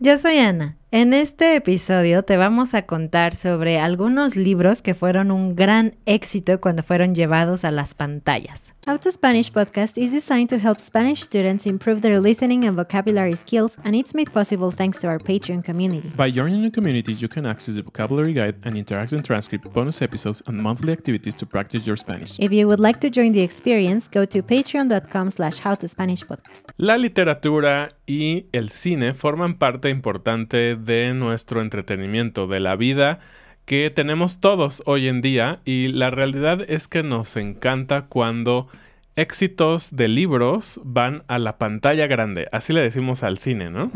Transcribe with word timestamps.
Yo 0.00 0.18
soy 0.18 0.38
Ana. 0.38 0.76
En 0.90 1.12
este 1.12 1.56
episodio 1.56 2.22
te 2.22 2.36
vamos 2.36 2.74
a 2.74 2.82
contar 2.82 3.34
sobre 3.34 3.80
algunos 3.80 4.36
libros 4.36 4.80
que 4.80 4.94
fueron 4.94 5.32
un 5.32 5.56
gran 5.56 5.96
éxito 6.06 6.60
cuando 6.60 6.84
fueron 6.84 7.16
llevados 7.16 7.64
a 7.64 7.72
las 7.72 7.94
pantallas. 7.94 8.76
How 8.86 8.96
to 8.98 9.10
Spanish 9.10 9.50
podcast 9.50 9.98
is 9.98 10.12
designed 10.12 10.50
to 10.50 10.56
help 10.56 10.78
Spanish 10.78 11.22
students 11.22 11.66
improve 11.66 12.00
their 12.00 12.20
listening 12.20 12.64
and 12.64 12.76
vocabulary 12.76 13.34
skills, 13.34 13.76
and 13.82 13.96
it's 13.96 14.14
made 14.14 14.30
possible 14.30 14.70
thanks 14.70 15.00
to 15.00 15.08
our 15.08 15.18
Patreon 15.18 15.64
community. 15.64 16.12
By 16.16 16.30
joining 16.30 16.62
the 16.62 16.70
community, 16.70 17.12
you 17.12 17.26
can 17.26 17.44
access 17.44 17.74
the 17.74 17.82
vocabulary 17.82 18.32
guide 18.32 18.54
and 18.62 18.76
interactive 18.76 19.24
transcript, 19.24 19.72
bonus 19.72 20.00
episodes, 20.00 20.44
and 20.46 20.62
monthly 20.62 20.92
activities 20.92 21.34
to 21.36 21.46
practice 21.46 21.84
your 21.84 21.96
Spanish. 21.96 22.38
If 22.38 22.52
you 22.52 22.68
would 22.68 22.78
like 22.78 23.00
to 23.00 23.10
join 23.10 23.32
the 23.32 23.42
experience, 23.42 24.08
go 24.08 24.26
to 24.26 24.44
patreon.com 24.44 25.32
slash 25.32 25.60
howtospanishpodcast. 25.60 26.70
La 26.76 26.98
literatura 26.98 27.96
y 28.06 28.46
el 28.52 28.68
cine 28.68 29.14
forman 29.14 29.54
parte 29.54 29.83
importante 29.90 30.76
de 30.76 31.14
nuestro 31.14 31.62
entretenimiento, 31.62 32.46
de 32.46 32.60
la 32.60 32.76
vida 32.76 33.20
que 33.64 33.90
tenemos 33.90 34.40
todos 34.40 34.82
hoy 34.86 35.08
en 35.08 35.20
día. 35.20 35.56
Y 35.64 35.88
la 35.88 36.10
realidad 36.10 36.64
es 36.68 36.88
que 36.88 37.02
nos 37.02 37.36
encanta 37.36 38.06
cuando 38.06 38.68
éxitos 39.16 39.94
de 39.94 40.08
libros 40.08 40.80
van 40.84 41.22
a 41.28 41.38
la 41.38 41.56
pantalla 41.58 42.06
grande, 42.06 42.48
así 42.52 42.72
le 42.72 42.80
decimos 42.80 43.22
al 43.22 43.38
cine, 43.38 43.70
¿no? 43.70 43.90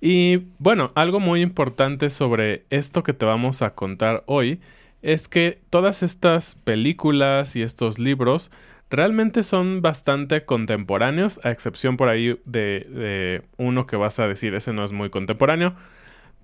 Y 0.00 0.42
bueno, 0.58 0.92
algo 0.94 1.20
muy 1.20 1.40
importante 1.40 2.10
sobre 2.10 2.66
esto 2.68 3.02
que 3.02 3.14
te 3.14 3.24
vamos 3.24 3.62
a 3.62 3.74
contar 3.74 4.22
hoy 4.26 4.60
es 5.02 5.28
que 5.28 5.58
todas 5.70 6.02
estas 6.02 6.54
películas 6.54 7.56
y 7.56 7.62
estos 7.62 7.98
libros 7.98 8.50
realmente 8.90 9.42
son 9.42 9.82
bastante 9.82 10.44
contemporáneos, 10.44 11.40
a 11.42 11.50
excepción 11.50 11.96
por 11.96 12.08
ahí 12.08 12.40
de, 12.44 12.86
de, 12.90 13.42
uno 13.56 13.86
que 13.86 13.96
vas 13.96 14.18
a 14.20 14.28
decir, 14.28 14.54
ese 14.54 14.72
no 14.72 14.84
es 14.84 14.92
muy 14.92 15.10
contemporáneo. 15.10 15.74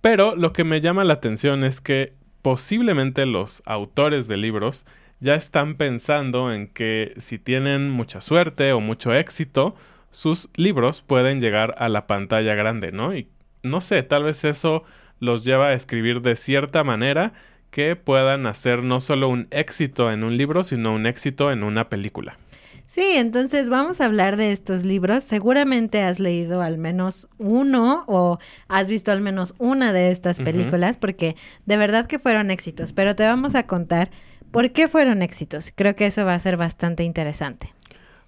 Pero 0.01 0.35
lo 0.35 0.53
que 0.53 0.65
me 0.65 0.81
llama 0.81 1.05
la 1.05 1.15
atención 1.15 1.65
es 1.65 1.81
que 1.81 2.15
posiblemente 2.43 3.25
los 3.25 3.63
autores 3.67 4.27
de 4.27 4.37
libros 4.37 4.85
ya 5.21 5.37
están 5.37 5.77
pensando 5.77 6.53
en 6.53 6.67
que 6.67 7.15
si 7.17 7.39
tienen 7.39 7.91
mucha 7.91 8.21
suerte 8.21 8.73
o 8.73 8.81
mucho 8.81 9.15
éxito, 9.15 9.77
sus 10.11 10.51
libros 10.57 11.01
pueden 11.01 11.41
llegar 11.41 11.77
a 11.79 11.89
la 11.89 12.09
pantalla 12.09 12.57
grande, 12.57 12.91
¿no? 12.91 13.15
Y 13.15 13.29
no 13.63 13.81
sé, 13.81 14.03
tal 14.03 14.25
vez 14.25 14.45
eso 14.45 14.83
los 15.21 15.45
lleva 15.45 15.69
a 15.69 15.75
escribir 15.75 16.21
de 16.21 16.35
cierta 16.35 16.83
manera 16.83 17.33
que 17.73 17.97
puedan 17.97 18.47
hacer 18.47 18.85
no 18.85 19.01
solo 19.01 19.31
un 19.31 19.49
éxito 19.51 20.13
en 20.13 20.23
un 20.23 20.37
libro, 20.37 20.63
sino 20.63 20.95
un 20.95 21.07
éxito 21.07 21.51
en 21.51 21.65
una 21.65 21.89
película. 21.89 22.39
Sí, 22.85 23.13
entonces 23.15 23.71
vamos 23.71 24.03
a 24.03 24.05
hablar 24.05 24.37
de 24.37 24.53
estos 24.53 24.85
libros. 24.85 25.25
Seguramente 25.25 26.03
has 26.03 26.21
leído 26.21 26.61
al 26.61 26.77
menos 26.77 27.31
uno 27.39 28.05
o 28.07 28.39
has 28.69 28.91
visto 28.91 29.11
al 29.11 29.23
menos 29.23 29.55
una 29.57 29.95
de 29.95 30.11
estas 30.11 30.39
películas 30.39 30.99
porque 30.99 31.35
de 31.65 31.79
verdad 31.79 32.07
que 32.07 32.19
fueron 32.19 32.51
éxitos, 32.51 32.93
pero 32.93 33.17
te 33.17 33.25
vamos 33.25 33.55
a 33.55 33.67
contar 33.67 34.11
por 34.51 34.73
qué 34.73 34.87
fueron 34.89 35.23
éxitos. 35.23 35.73
Creo 35.75 35.95
que 35.95 36.07
eso 36.07 36.27
va 36.27 36.35
a 36.35 36.39
ser 36.39 36.59
bastante 36.59 37.05
interesante. 37.05 37.73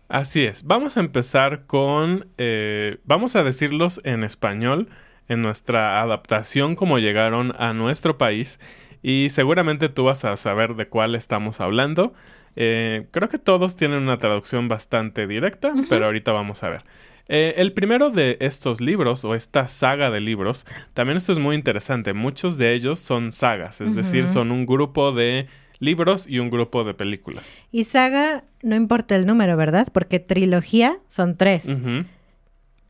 Así 0.08 0.44
es. 0.44 0.64
Vamos 0.64 0.96
a 0.96 1.00
empezar 1.00 1.66
con, 1.66 2.28
eh, 2.38 2.96
vamos 3.04 3.36
a 3.36 3.42
decirlos 3.42 4.00
en 4.04 4.24
español, 4.24 4.88
en 5.28 5.42
nuestra 5.42 6.00
adaptación 6.00 6.76
como 6.76 6.98
llegaron 6.98 7.54
a 7.58 7.74
nuestro 7.74 8.16
país 8.16 8.60
y 9.04 9.28
seguramente 9.28 9.90
tú 9.90 10.04
vas 10.04 10.24
a 10.24 10.34
saber 10.34 10.76
de 10.76 10.88
cuál 10.88 11.14
estamos 11.14 11.60
hablando. 11.60 12.14
Eh, 12.56 13.06
creo 13.10 13.28
que 13.28 13.36
todos 13.36 13.76
tienen 13.76 13.98
una 13.98 14.16
traducción 14.16 14.66
bastante 14.66 15.26
directa, 15.26 15.74
pero 15.90 16.06
ahorita 16.06 16.32
vamos 16.32 16.64
a 16.64 16.70
ver. 16.70 16.84
Eh, 17.28 17.52
el 17.58 17.74
primero 17.74 18.08
de 18.08 18.38
estos 18.40 18.80
libros, 18.80 19.22
o 19.26 19.34
esta 19.34 19.68
saga 19.68 20.10
de 20.10 20.20
libros, 20.20 20.64
también 20.94 21.18
esto 21.18 21.32
es 21.32 21.38
muy 21.38 21.54
interesante. 21.54 22.14
Muchos 22.14 22.56
de 22.56 22.72
ellos 22.72 22.98
son 22.98 23.30
sagas, 23.30 23.82
es 23.82 23.94
decir, 23.94 24.26
son 24.26 24.50
un 24.50 24.64
grupo 24.64 25.12
de 25.12 25.48
libros 25.80 26.26
y 26.26 26.38
un 26.38 26.48
grupo 26.48 26.82
de 26.82 26.94
películas. 26.94 27.58
Y 27.70 27.84
saga, 27.84 28.44
no 28.62 28.74
importa 28.74 29.16
el 29.16 29.26
número, 29.26 29.54
¿verdad? 29.58 29.86
Porque 29.92 30.18
trilogía 30.18 30.96
son 31.08 31.36
tres. 31.36 31.78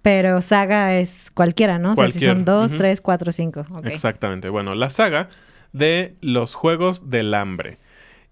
Pero 0.02 0.40
saga 0.42 0.96
es 0.96 1.32
cualquiera, 1.32 1.80
¿no? 1.80 1.96
Cualquier. 1.96 2.06
O 2.06 2.12
sea, 2.12 2.20
si 2.20 2.24
son 2.24 2.44
dos, 2.44 2.72
tres, 2.76 3.00
cuatro, 3.00 3.32
cinco. 3.32 3.66
Okay. 3.68 3.92
Exactamente. 3.92 4.48
Bueno, 4.48 4.76
la 4.76 4.90
saga 4.90 5.28
de 5.74 6.14
los 6.22 6.54
Juegos 6.54 7.10
del 7.10 7.34
Hambre. 7.34 7.76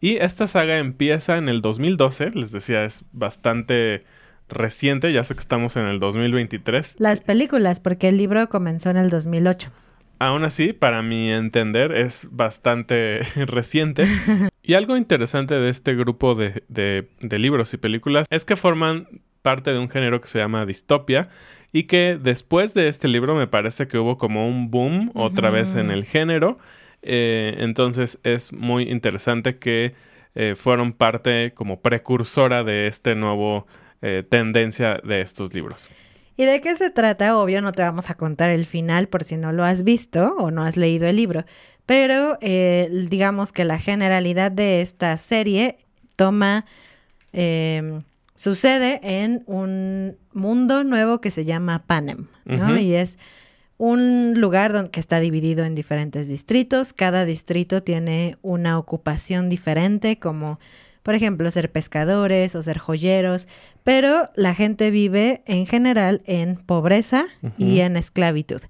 Y 0.00 0.16
esta 0.16 0.46
saga 0.46 0.78
empieza 0.78 1.36
en 1.36 1.48
el 1.48 1.60
2012, 1.60 2.30
les 2.30 2.50
decía, 2.50 2.84
es 2.84 3.04
bastante 3.12 4.04
reciente, 4.48 5.12
ya 5.12 5.22
sé 5.24 5.34
que 5.34 5.40
estamos 5.40 5.76
en 5.76 5.86
el 5.86 6.00
2023. 6.00 6.96
Las 6.98 7.20
películas, 7.20 7.80
porque 7.80 8.08
el 8.08 8.16
libro 8.16 8.48
comenzó 8.48 8.90
en 8.90 8.96
el 8.96 9.10
2008. 9.10 9.70
Aún 10.18 10.44
así, 10.44 10.72
para 10.72 11.02
mi 11.02 11.30
entender, 11.30 11.92
es 11.92 12.28
bastante 12.30 13.20
reciente. 13.46 14.06
Y 14.64 14.74
algo 14.74 14.96
interesante 14.96 15.56
de 15.56 15.70
este 15.70 15.96
grupo 15.96 16.36
de, 16.36 16.62
de, 16.68 17.08
de, 17.20 17.38
libros 17.40 17.74
y 17.74 17.78
películas 17.78 18.28
es 18.30 18.44
que 18.44 18.54
forman 18.54 19.08
parte 19.42 19.72
de 19.72 19.78
un 19.80 19.90
género 19.90 20.20
que 20.20 20.28
se 20.28 20.38
llama 20.38 20.64
distopia 20.64 21.30
y 21.72 21.82
que 21.84 22.16
después 22.22 22.72
de 22.72 22.86
este 22.86 23.08
libro 23.08 23.34
me 23.34 23.48
parece 23.48 23.88
que 23.88 23.98
hubo 23.98 24.16
como 24.16 24.46
un 24.46 24.70
boom 24.70 25.10
otra 25.14 25.48
uh 25.48 25.52
-huh. 25.52 25.54
vez 25.56 25.74
en 25.74 25.90
el 25.90 26.04
género. 26.04 26.58
Eh, 27.02 27.56
entonces 27.58 28.18
es 28.22 28.52
muy 28.52 28.84
interesante 28.84 29.58
que 29.58 29.94
eh, 30.34 30.54
fueron 30.56 30.92
parte 30.92 31.52
como 31.54 31.80
precursora 31.80 32.64
de 32.64 32.86
este 32.86 33.14
nuevo 33.14 33.66
eh, 34.00 34.24
tendencia 34.28 35.00
de 35.04 35.20
estos 35.20 35.54
libros. 35.54 35.88
¿Y 36.36 36.44
de 36.44 36.60
qué 36.60 36.74
se 36.76 36.90
trata? 36.90 37.36
Obvio, 37.36 37.60
no 37.60 37.72
te 37.72 37.82
vamos 37.82 38.08
a 38.08 38.14
contar 38.14 38.50
el 38.50 38.64
final 38.64 39.08
por 39.08 39.22
si 39.22 39.36
no 39.36 39.52
lo 39.52 39.64
has 39.64 39.84
visto 39.84 40.34
o 40.38 40.50
no 40.50 40.62
has 40.62 40.76
leído 40.76 41.06
el 41.06 41.16
libro, 41.16 41.44
pero 41.84 42.38
digamos 42.40 43.52
que 43.52 43.64
la 43.64 43.78
generalidad 43.78 44.50
de 44.50 44.80
esta 44.80 45.16
serie 45.18 45.76
toma, 46.16 46.64
eh, 47.32 48.00
sucede 48.34 49.00
en 49.02 49.42
un 49.46 50.16
mundo 50.32 50.84
nuevo 50.84 51.20
que 51.20 51.30
se 51.30 51.44
llama 51.44 51.84
Panem, 51.86 52.28
¿no? 52.44 52.56
Uh 52.56 52.76
-huh. 52.76 52.82
Y 52.82 52.94
es 52.94 53.18
un 53.84 54.40
lugar 54.40 54.72
donde, 54.72 54.92
que 54.92 55.00
está 55.00 55.18
dividido 55.18 55.64
en 55.64 55.74
diferentes 55.74 56.28
distritos. 56.28 56.92
Cada 56.92 57.24
distrito 57.24 57.82
tiene 57.82 58.36
una 58.40 58.78
ocupación 58.78 59.48
diferente, 59.48 60.20
como 60.20 60.60
por 61.02 61.16
ejemplo 61.16 61.50
ser 61.50 61.72
pescadores 61.72 62.54
o 62.54 62.62
ser 62.62 62.78
joyeros, 62.78 63.48
pero 63.82 64.30
la 64.36 64.54
gente 64.54 64.92
vive 64.92 65.42
en 65.46 65.66
general 65.66 66.22
en 66.26 66.54
pobreza 66.58 67.24
uh 67.42 67.46
-huh. 67.48 67.52
y 67.58 67.80
en 67.80 67.96
esclavitud. 67.96 68.60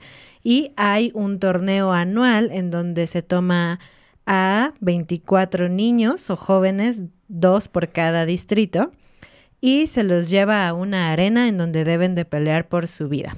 Y 0.43 0.72
hay 0.77 1.11
un 1.12 1.39
torneo 1.39 1.93
anual 1.93 2.51
en 2.51 2.71
donde 2.71 3.06
se 3.06 3.21
toma 3.21 3.81
a 4.25 4.72
24 4.81 5.69
niños 5.69 6.31
o 6.31 6.37
jóvenes, 6.37 7.03
dos 7.28 7.69
por 7.69 7.91
cada 7.91 8.25
distrito, 8.25 8.93
y 9.61 9.89
se 9.89 10.05
los 10.05 10.31
lleva 10.31 10.67
a 10.67 10.72
una 10.72 11.12
arena 11.12 11.49
en 11.49 11.59
donde 11.59 11.84
deben 11.84 12.15
de 12.15 12.25
pelear 12.25 12.67
por 12.67 12.89
su 12.89 13.11
vida. 13.11 13.37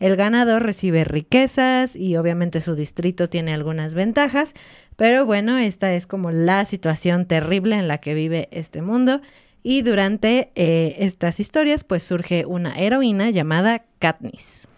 El 0.00 0.16
ganador 0.16 0.62
recibe 0.62 1.04
riquezas 1.04 1.96
y 1.96 2.16
obviamente 2.16 2.60
su 2.60 2.76
distrito 2.76 3.28
tiene 3.28 3.52
algunas 3.52 3.94
ventajas, 3.94 4.54
pero 4.96 5.26
bueno, 5.26 5.58
esta 5.58 5.92
es 5.92 6.06
como 6.06 6.30
la 6.30 6.64
situación 6.64 7.26
terrible 7.26 7.76
en 7.76 7.88
la 7.88 7.98
que 7.98 8.14
vive 8.14 8.48
este 8.52 8.80
mundo 8.80 9.20
y 9.62 9.82
durante 9.82 10.50
eh, 10.54 10.94
estas 10.98 11.40
historias 11.40 11.82
pues 11.82 12.04
surge 12.04 12.46
una 12.46 12.78
heroína 12.78 13.30
llamada 13.30 13.84
Katniss. 13.98 14.68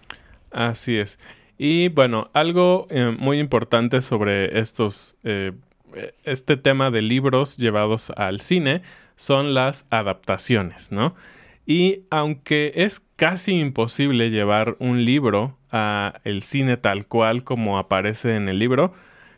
Así 0.51 0.97
es. 0.97 1.19
Y 1.59 1.89
bueno, 1.89 2.31
algo 2.33 2.87
eh, 2.91 3.15
muy 3.19 3.39
importante 3.39 4.01
sobre 4.01 4.59
estos, 4.59 5.17
eh, 5.25 5.53
este 6.25 6.57
tema 6.57 6.91
de 6.91 7.03
libros 7.03 7.59
llevados 7.59 8.11
al 8.17 8.41
cine 8.41 8.81
son 9.17 9.53
las 9.53 9.85
adaptaciones, 9.91 10.91
¿no? 10.91 11.15
Y 11.71 12.03
aunque 12.11 12.73
es 12.75 12.99
casi 13.15 13.61
imposible 13.61 14.31
llevar 14.31 14.75
un 14.81 15.05
libro 15.05 15.57
a 15.71 16.15
el 16.25 16.43
cine 16.43 16.77
tal 16.77 17.07
cual 17.07 17.45
como 17.45 17.79
aparece 17.79 18.35
en 18.35 18.49
el 18.49 18.59
libro, 18.59 18.93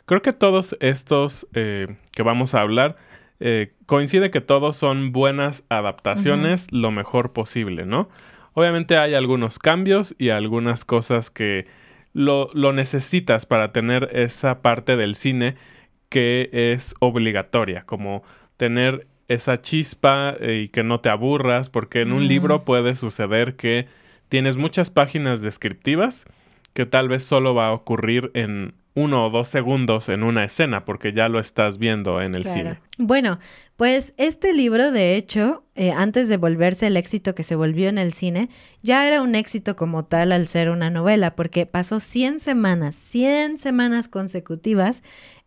creo 0.07 0.23
que 0.23 0.33
todos 0.33 0.75
estos 0.81 1.47
eh, 1.53 1.89
que 2.11 2.23
vamos 2.23 2.55
a 2.55 2.63
hablar 2.63 2.97
eh, 3.39 3.75
coincide 3.85 4.31
que 4.31 4.41
todos 4.41 4.79
son 4.79 5.13
buenas 5.13 5.67
adaptaciones 5.69 6.69
uh 6.73 6.75
-huh. 6.75 6.81
lo 6.81 6.91
mejor 6.91 7.35
posible, 7.35 7.85
¿no? 7.85 8.09
Obviamente 8.55 8.97
hay 8.97 9.13
algunos 9.13 9.59
cambios 9.59 10.15
y 10.17 10.31
algunas 10.31 10.87
cosas 10.87 11.29
que 11.29 11.67
lo, 12.15 12.49
lo 12.55 12.73
necesitas 12.73 13.45
para 13.45 13.73
tener 13.73 14.09
esa 14.15 14.63
parte 14.63 14.97
del 14.97 15.17
cine 15.17 15.57
que 16.09 16.49
es 16.51 16.95
obligatoria, 16.99 17.85
como 17.85 18.23
tener 18.57 19.07
esa 19.33 19.61
chispa 19.61 20.37
eh, 20.41 20.63
y 20.65 20.69
que 20.69 20.83
no 20.83 21.01
te 21.01 21.09
aburras, 21.09 21.69
porque 21.69 22.03
en 22.03 22.13
un 22.13 22.29
libro 22.29 22.65
puede 22.65 22.95
suceder 22.95 23.57
que 23.57 23.87
tienes 24.29 24.57
muchas 24.57 24.91
páginas 24.91 25.43
descriptivas 25.43 26.27
que 26.73 26.87
tal 26.87 27.09
vez 27.09 27.23
solo 27.23 27.55
va 27.55 27.69
a 27.69 27.73
ocurrir 27.73 28.31
en 28.35 28.75
uno 28.95 29.27
o 29.27 29.31
dos 29.31 29.49
segundos 29.49 30.09
en 30.09 30.23
una 30.23 30.45
escena 30.45 30.85
porque 30.85 31.13
ya 31.13 31.29
lo 31.29 31.39
estás 31.39 31.79
viendo 31.79 32.21
en 32.21 32.35
el 32.35 32.45
cine. 32.45 32.79
Bueno, 32.99 33.39
pues 33.77 34.13
este 34.19 34.53
libro, 34.53 34.91
de 34.91 35.17
hecho, 35.17 35.65
eh, 35.75 35.93
antes 35.93 36.29
de 36.29 36.37
volverse 36.37 36.87
el 36.87 36.97
éxito 36.97 37.35
que 37.35 37.43
se 37.43 37.55
volvió 37.55 37.89
en 37.89 37.99
el 37.99 38.13
cine, 38.13 38.51
ya 38.83 39.07
era 39.09 39.23
un 39.23 39.35
éxito 39.35 39.77
como 39.77 40.05
tal 40.05 40.33
al 40.33 40.47
ser 40.47 40.69
una 40.69 40.91
novela, 40.91 41.35
porque 41.35 41.65
pasó 41.65 42.01
100 42.01 42.41
semanas, 42.41 42.95
100 42.95 43.59
semanas 43.59 44.09
consecutivas 44.09 45.03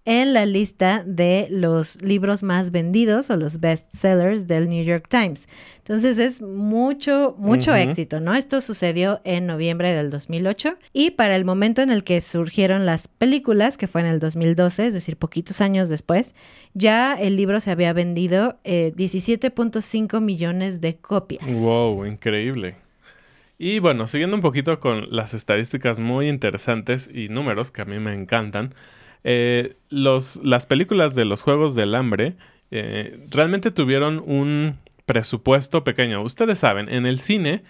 en 0.06 0.34
la 0.34 0.46
lista 0.46 1.04
de 1.06 1.48
los 1.50 2.02
libros 2.04 2.44
más 2.44 2.72
vendidos 2.72 3.32
o 3.32 3.38
los 3.38 3.60
best 3.60 3.92
sellers 3.92 4.48
del 4.48 4.70
New 4.70 4.84
York 4.84 5.08
Times. 5.10 5.50
Entonces 5.80 6.20
es 6.20 6.42
mucho, 6.42 7.36
mucho 7.38 7.74
éxito, 7.76 8.20
¿no? 8.20 8.36
Esto 8.36 8.62
sucedió 8.62 9.20
en 9.24 9.48
noviembre 9.48 9.92
del 9.94 10.12
2008 10.12 10.78
y 10.94 11.12
para 11.12 11.36
el 11.36 11.44
momento 11.44 11.82
en 11.82 11.90
el 11.90 12.04
que 12.04 12.22
surgieron 12.22 12.86
las 12.86 13.08
películas, 13.08 13.78
que 13.78 13.88
fue 13.88 14.02
en 14.02 14.08
el 14.08 14.20
2012, 14.20 14.88
es 14.88 14.94
decir, 14.94 15.18
poquitos 15.18 15.60
años 15.62 15.90
después, 15.90 16.36
ya 16.74 17.14
el 17.14 17.36
libro 17.36 17.60
se 17.60 17.72
había 17.72 17.94
vendido 17.94 18.60
17.5 18.64 20.18
eh, 20.18 20.22
millones 20.22 20.82
de 20.82 20.98
copias. 20.98 21.52
¡Wow! 21.52 22.06
Increíble. 22.06 22.76
Y 23.58 23.80
bueno, 23.80 24.08
siguiendo 24.08 24.36
un 24.36 24.42
poquito 24.42 24.80
con 24.80 25.08
las 25.16 25.34
estadísticas 25.34 26.00
muy 26.00 26.28
interesantes 26.28 27.10
y 27.12 27.30
números 27.30 27.72
que 27.72 27.82
a 27.82 27.86
mí 27.86 28.00
me 28.00 28.14
encantan, 28.14 28.74
eh, 29.28 29.76
los, 29.90 30.40
las 30.44 30.68
películas 30.68 31.16
de 31.16 31.26
los 31.26 31.42
Juegos 31.42 31.74
del 31.74 31.96
Hambre 31.96 32.36
eh, 32.70 33.26
realmente 33.32 33.72
tuvieron 33.72 34.24
un 34.24 34.78
presupuesto 35.08 35.84
pequeño. 35.84 36.22
Ustedes 36.22 36.60
saben, 36.60 36.90
en 36.90 37.08
el 37.08 37.18
cine 37.18 37.64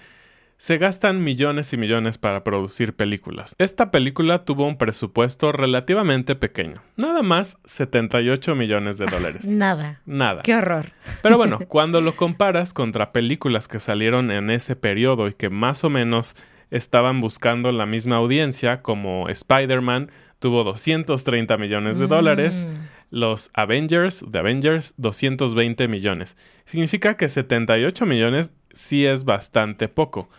se 0.57 0.78
gastan 0.78 1.24
millones 1.24 1.72
y 1.72 1.78
millones 1.78 2.18
para 2.18 2.44
producir 2.44 2.94
películas. 2.94 3.56
Esta 3.57 3.90
película 3.90 4.44
tuvo 4.44 4.68
un 4.68 4.78
presupuesto 4.78 5.54
relativamente 5.54 6.36
pequeño, 6.36 6.81
nada 6.98 7.24
más 7.24 7.57
78 7.63 8.54
millones 8.56 8.98
de 8.98 9.06
dólares. 9.06 9.46
Nada. 9.48 10.02
Nada. 10.06 10.42
Qué 10.42 10.56
horror. 10.56 10.92
Pero 11.24 11.38
bueno, 11.38 11.60
cuando 11.69 12.02
lo 12.02 12.18
comparas 12.18 12.74
contra 12.74 13.13
películas 13.13 13.69
que 13.69 13.80
salieron 13.80 14.30
en 14.30 14.50
ese 14.50 14.75
periodo 14.75 15.30
y 15.30 15.34
que 15.34 15.50
más 15.50 15.86
o 15.86 15.90
menos 15.90 16.36
estaban 16.69 17.22
buscando 17.22 17.72
la 17.72 17.86
misma 17.86 18.18
audiencia, 18.18 18.81
como 18.81 19.30
Spider-Man, 19.30 20.12
tuvo 20.39 20.63
230 20.63 21.57
millones 21.57 21.97
de 21.97 22.07
dólares. 22.07 22.65
Mm. 22.67 22.95
Los 23.11 23.51
Avengers, 23.53 24.25
de 24.27 24.39
Avengers, 24.39 24.93
220 24.97 25.87
millones. 25.87 26.37
Significa 26.65 27.17
que 27.17 27.29
78 27.29 28.05
millones 28.05 28.53
sí 28.71 29.05
es 29.05 29.23
bastante 29.23 29.87
poco. 29.87 30.29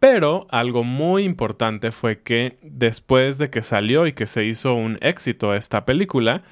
Pero 0.00 0.46
algo 0.50 0.82
muy 0.82 1.22
importante 1.22 1.92
fue 1.92 2.22
que 2.22 2.58
después 2.62 3.38
de 3.38 3.50
que 3.50 3.62
salió 3.62 4.06
y 4.08 4.14
que 4.14 4.26
se 4.26 4.44
hizo 4.44 4.74
un 4.74 4.98
éxito 5.00 5.54
esta 5.54 5.84
película, 5.84 6.42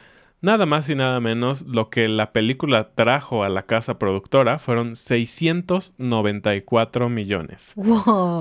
Nada 0.43 0.65
más 0.65 0.89
y 0.89 0.95
nada 0.95 1.21
menos 1.21 1.67
lo 1.67 1.91
que 1.91 2.09
la 2.09 2.33
película 2.33 2.89
trajo 2.95 3.45
a 3.45 3.51
la 3.51 3.65
casa 3.65 3.99
productora 3.99 4.59
fueron 4.59 4.97
694 4.97 7.11
millones. 7.11 7.75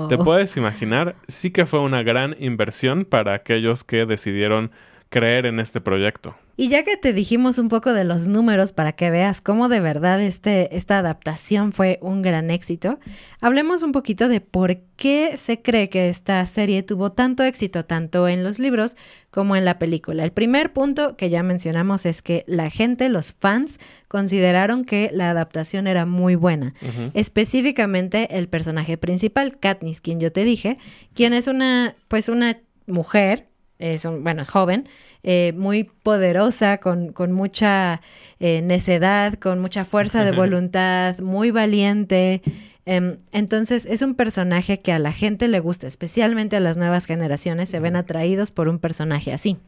¿Te 0.08 0.16
puedes 0.16 0.56
imaginar? 0.56 1.16
Sí 1.28 1.50
que 1.50 1.66
fue 1.66 1.80
una 1.80 2.02
gran 2.02 2.36
inversión 2.38 3.04
para 3.04 3.34
aquellos 3.34 3.84
que 3.84 4.06
decidieron 4.06 4.70
creer 5.10 5.44
en 5.44 5.60
este 5.60 5.80
proyecto. 5.80 6.36
Y 6.56 6.68
ya 6.68 6.84
que 6.84 6.96
te 6.96 7.12
dijimos 7.12 7.58
un 7.58 7.68
poco 7.68 7.94
de 7.94 8.04
los 8.04 8.28
números 8.28 8.72
para 8.72 8.92
que 8.92 9.10
veas 9.10 9.40
cómo 9.40 9.68
de 9.68 9.80
verdad 9.80 10.20
este, 10.20 10.76
esta 10.76 10.98
adaptación 10.98 11.72
fue 11.72 11.98
un 12.02 12.20
gran 12.22 12.50
éxito, 12.50 12.98
hablemos 13.40 13.82
un 13.82 13.92
poquito 13.92 14.28
de 14.28 14.40
por 14.42 14.76
qué 14.96 15.36
se 15.38 15.62
cree 15.62 15.88
que 15.88 16.10
esta 16.10 16.44
serie 16.44 16.82
tuvo 16.82 17.12
tanto 17.12 17.44
éxito 17.44 17.86
tanto 17.86 18.28
en 18.28 18.44
los 18.44 18.58
libros 18.58 18.96
como 19.30 19.56
en 19.56 19.64
la 19.64 19.78
película. 19.78 20.22
El 20.22 20.32
primer 20.32 20.72
punto 20.72 21.16
que 21.16 21.30
ya 21.30 21.42
mencionamos 21.42 22.04
es 22.04 22.20
que 22.20 22.44
la 22.46 22.68
gente, 22.68 23.08
los 23.08 23.32
fans, 23.32 23.80
consideraron 24.06 24.84
que 24.84 25.10
la 25.14 25.30
adaptación 25.30 25.86
era 25.86 26.04
muy 26.04 26.34
buena. 26.34 26.74
Específicamente 27.14 28.36
el 28.36 28.48
personaje 28.48 28.98
principal, 28.98 29.58
Katniss, 29.58 30.02
quien 30.02 30.20
yo 30.20 30.30
te 30.30 30.44
dije, 30.44 30.76
quien 31.14 31.32
es 31.32 31.46
una, 31.46 31.94
pues 32.08 32.28
una 32.28 32.58
mujer 32.86 33.49
es 33.80 34.04
un, 34.04 34.22
bueno, 34.22 34.42
es 34.42 34.48
joven, 34.48 34.88
eh, 35.22 35.52
muy 35.56 35.84
poderosa, 35.84 36.78
con, 36.78 37.12
con 37.12 37.32
mucha 37.32 38.00
eh, 38.38 38.62
necedad, 38.62 39.34
con 39.34 39.58
mucha 39.58 39.84
fuerza 39.84 40.24
de 40.24 40.30
voluntad, 40.36 41.18
muy 41.18 41.50
valiente. 41.50 42.42
Em, 42.86 43.16
entonces 43.32 43.86
es 43.86 44.02
un 44.02 44.14
personaje 44.14 44.80
que 44.80 44.92
a 44.92 44.98
la 44.98 45.12
gente 45.12 45.48
le 45.48 45.60
gusta, 45.60 45.86
especialmente 45.86 46.56
a 46.56 46.60
las 46.60 46.76
nuevas 46.76 47.06
generaciones, 47.06 47.68
se 47.68 47.80
ven 47.80 47.96
atraídos 47.96 48.50
por 48.50 48.68
un 48.68 48.78
personaje 48.78 49.32
así. 49.32 49.58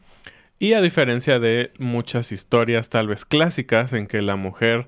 Y 0.58 0.74
a 0.74 0.80
diferencia 0.80 1.38
de 1.38 1.72
muchas 1.78 2.30
historias 2.32 2.88
tal 2.88 3.08
vez 3.08 3.24
clásicas 3.24 3.92
en 3.92 4.06
que 4.06 4.22
la 4.22 4.36
mujer 4.36 4.86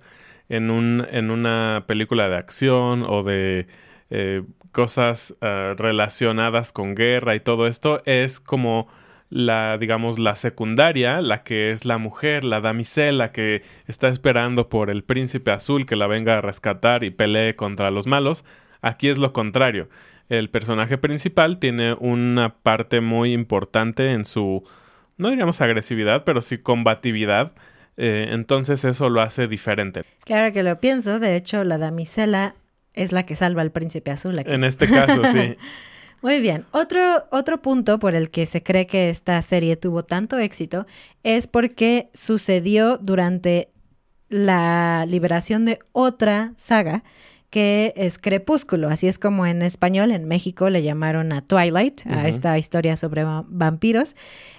en, 0.49 0.71
un, 0.71 1.07
en 1.11 1.31
una 1.31 1.85
película 1.87 2.29
de 2.29 2.37
acción 2.37 3.05
o 3.07 3.23
de 3.23 3.67
eh, 4.11 4.43
cosas 4.73 5.35
ah, 5.41 5.75
relacionadas 5.77 6.73
con 6.73 6.95
guerra 6.95 7.35
y 7.35 7.41
todo 7.41 7.67
esto 7.67 8.03
es 8.05 8.41
como 8.41 8.89
la, 9.35 9.79
digamos, 9.79 10.21
la 10.21 10.37
secundaria, 10.37 11.21
la 11.21 11.43
que 11.43 11.73
es 11.73 11.85
la 11.85 11.99
mujer, 11.99 12.45
la 12.45 12.61
damisela 12.61 13.33
que 13.33 13.65
está 13.89 14.07
esperando 14.07 14.69
por 14.69 14.91
el 14.91 15.03
príncipe 15.03 15.51
azul 15.51 15.87
que 15.87 15.97
la 15.97 16.07
venga 16.07 16.39
a 16.39 16.41
rescatar 16.41 17.03
y 17.03 17.11
pelee 17.11 17.57
contra 17.57 17.91
los 17.91 18.07
malos. 18.07 18.45
Aquí 18.81 19.09
es 19.09 19.19
lo 19.19 19.33
contrario. 19.33 19.89
El 20.29 20.51
personaje 20.51 20.99
principal 20.99 21.59
tiene 21.59 21.95
una 21.95 22.55
parte 22.63 23.01
muy 23.01 23.33
importante 23.33 24.13
en 24.13 24.25
su, 24.25 24.63
no 25.17 25.31
diríamos 25.31 25.61
agresividad, 25.61 26.23
pero 26.23 26.41
sí 26.41 26.59
combatividad. 26.59 27.55
Eh, 27.97 28.29
entonces 28.31 28.85
eso 28.85 29.09
lo 29.09 29.21
hace 29.21 29.49
diferente. 29.49 30.05
Claro 30.25 30.53
que 30.53 30.63
lo 30.63 30.79
pienso. 30.79 31.19
De 31.19 31.35
hecho, 31.35 31.65
la 31.65 31.79
damisela 31.79 32.55
es 32.93 33.11
la 33.11 33.27
que 33.27 33.35
salva 33.35 33.63
al 33.63 33.73
príncipe 33.73 34.13
azul 34.13 34.39
aquí. 34.39 34.53
En 34.53 34.63
este 34.63 34.87
caso, 34.87 35.25
sí. 35.25 35.57
Muy 36.25 36.41
bien. 36.41 36.65
Otro, 36.71 37.27
otro 37.31 37.61
punto 37.61 37.99
por 37.99 38.15
el 38.15 38.31
que 38.31 38.47
se 38.47 38.63
cree 38.63 38.87
que 38.87 39.11
esta 39.11 39.43
serie 39.43 39.77
tuvo 39.77 40.05
tanto 40.05 40.39
éxito 40.39 40.87
es 41.23 41.47
porque 41.47 42.09
sucedió 42.15 42.97
durante 42.97 43.69
la 44.31 45.05
liberación 45.07 45.67
de 45.67 45.81
otra 45.93 46.55
saga 46.57 47.05
que 47.51 47.93
es 47.95 48.19
Crepúsculo, 48.19 48.89
así 48.89 49.07
es 49.07 49.19
como 49.19 49.45
en 49.45 49.61
español, 49.61 50.13
en 50.13 50.25
México 50.25 50.71
le 50.71 50.83
llamaron 50.83 51.31
a 51.31 51.43
Twilight, 51.43 52.07
a 52.07 52.27
esta 52.27 52.57
historia 52.57 52.97
sobre 52.97 53.25
vampiros. 53.25 54.17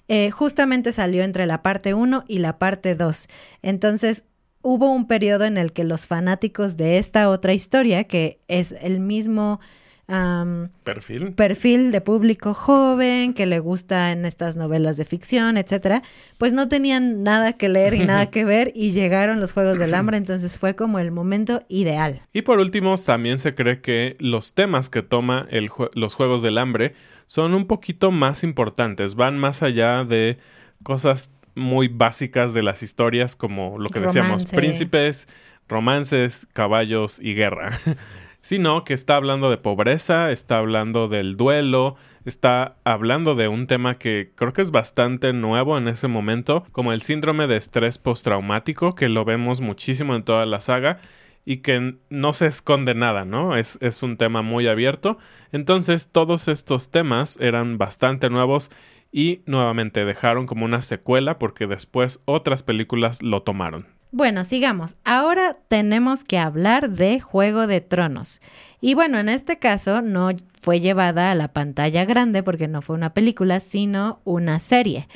Eh, 0.08 0.30
justamente 0.30 0.92
salió 0.92 1.24
entre 1.24 1.48
la 1.48 1.64
parte 1.64 1.96
1 1.96 2.26
y 2.28 2.38
la 2.38 2.60
parte 2.60 2.94
2. 2.94 3.28
Entonces, 3.64 4.26
hubo 4.62 4.92
un 4.92 5.08
periodo 5.08 5.46
en 5.46 5.58
el 5.58 5.74
que 5.74 5.84
los 5.84 6.06
fanáticos 6.06 6.78
de 6.78 7.00
esta 7.00 7.28
otra 7.28 7.54
historia, 7.54 8.04
que 8.04 8.40
es 8.48 8.72
el 8.84 9.00
mismo 9.00 9.60
perfil. 10.08 11.34
perfil 11.34 11.92
de 11.92 12.02
público 12.02 12.54
joven 12.54 13.34
que 13.34 13.46
le 13.46 13.60
gusta 13.60 14.12
en 14.12 14.26
estas 14.26 14.56
novelas 14.56 14.98
de 14.98 15.06
ficción, 15.06 15.58
etcétera, 15.58 16.04
pues 16.38 16.54
no 16.54 16.68
tenían 16.68 17.24
nada 17.24 17.54
que 17.54 17.70
leer 17.70 17.96
y 17.96 18.00
nada 18.00 18.26
que 18.32 18.46
ver 18.46 18.72
y 18.76 18.92
llegaron 18.92 19.40
los 19.40 19.54
Juegos 19.54 19.80
del 19.80 19.96
Hambre, 19.96 20.18
entonces 20.18 20.60
fue 20.60 20.76
como 20.76 21.00
el 21.00 21.12
momento 21.12 21.64
ideal. 21.70 22.22
Y 22.34 22.44
por 22.44 22.60
último, 22.60 22.96
también 22.98 23.40
se 23.40 23.56
cree 23.56 23.82
que 23.82 24.16
los 24.20 24.54
temas 24.54 24.90
que 24.90 25.02
toma 25.02 25.48
el 25.50 25.70
los 25.94 26.16
Juegos 26.16 26.42
del 26.42 26.58
Hambre 26.58 26.94
son 27.26 27.54
un 27.54 27.66
poquito 27.66 28.12
más 28.12 28.44
importantes, 28.44 29.16
van 29.16 29.38
más 29.38 29.64
allá 29.64 30.04
de 30.04 30.38
cosas 30.84 31.30
muy 31.56 31.88
básicas 31.88 32.54
de 32.54 32.62
las 32.62 32.84
historias 32.84 33.36
como 33.36 33.80
lo 33.80 33.90
que 33.90 34.02
decíamos, 34.02 34.46
príncipes, 34.46 35.28
romances, 35.68 36.48
caballos 36.54 37.20
y 37.20 37.34
guerra. 37.34 37.72
sino 38.46 38.84
que 38.84 38.94
está 38.94 39.16
hablando 39.16 39.50
de 39.50 39.58
pobreza, 39.58 40.30
está 40.30 40.60
hablando 40.60 41.08
del 41.08 41.36
duelo, 41.36 41.96
está 42.26 42.78
hablando 42.84 43.34
de 43.34 43.48
un 43.48 43.66
tema 43.66 43.98
que 43.98 44.34
creo 44.36 44.54
que 44.54 44.62
es 44.62 44.70
bastante 44.70 45.34
nuevo 45.34 45.80
en 45.80 45.88
ese 45.88 46.08
momento, 46.08 46.64
como 46.72 46.94
el 46.94 47.02
síndrome 47.02 47.48
de 47.48 47.58
estrés 47.58 47.98
postraumático, 47.98 48.94
que 48.94 49.10
lo 49.10 49.26
vemos 49.26 49.62
muchísimo 49.62 50.14
en 50.16 50.22
toda 50.22 50.46
la 50.46 50.62
saga 50.62 51.00
y 51.44 51.58
que 51.58 51.96
no 52.12 52.34
se 52.34 52.46
esconde 52.46 52.94
nada, 52.94 53.26
¿no? 53.26 53.58
Es, 53.58 53.80
es 53.82 54.04
un 54.04 54.16
tema 54.16 54.44
muy 54.44 54.68
abierto. 54.68 55.18
Entonces 55.52 56.12
todos 56.12 56.48
estos 56.48 56.92
temas 56.92 57.40
eran 57.42 57.80
bastante 57.80 58.30
nuevos 58.30 58.70
y 59.12 59.42
nuevamente 59.48 60.06
dejaron 60.06 60.46
como 60.46 60.66
una 60.66 60.84
secuela 60.84 61.40
porque 61.40 61.66
después 61.66 62.22
otras 62.26 62.62
películas 62.62 63.24
lo 63.24 63.42
tomaron. 63.42 63.95
Bueno, 64.16 64.46
sigamos. 64.46 64.96
Ahora 65.04 65.58
tenemos 65.68 66.24
que 66.24 66.38
hablar 66.38 66.90
de 66.90 67.20
Juego 67.20 67.68
de 67.68 67.82
Tronos. 67.82 68.40
Y 68.80 68.94
bueno, 68.94 69.20
en 69.20 69.28
este 69.28 69.60
caso 69.60 70.02
no 70.02 70.30
fue 70.62 70.80
llevada 70.80 71.32
a 71.32 71.36
la 71.36 71.50
pantalla 71.50 72.06
grande 72.06 72.42
porque 72.42 72.70
no 72.70 72.82
fue 72.82 72.96
una 72.96 73.14
película, 73.14 73.60
sino 73.60 74.22
una 74.24 74.60
serie. 74.60 75.10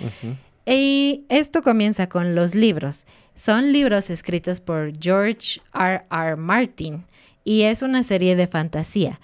Y 0.66 1.24
esto 1.30 1.62
comienza 1.62 2.10
con 2.10 2.36
los 2.36 2.56
libros. 2.56 3.06
Son 3.36 3.72
libros 3.72 4.10
escritos 4.10 4.60
por 4.60 4.92
George 5.00 5.62
R. 5.74 6.04
R. 6.12 6.36
Martin 6.36 7.06
y 7.46 7.62
es 7.62 7.84
una 7.84 8.04
serie 8.04 8.36
de 8.36 8.48
fantasía. 8.48 9.22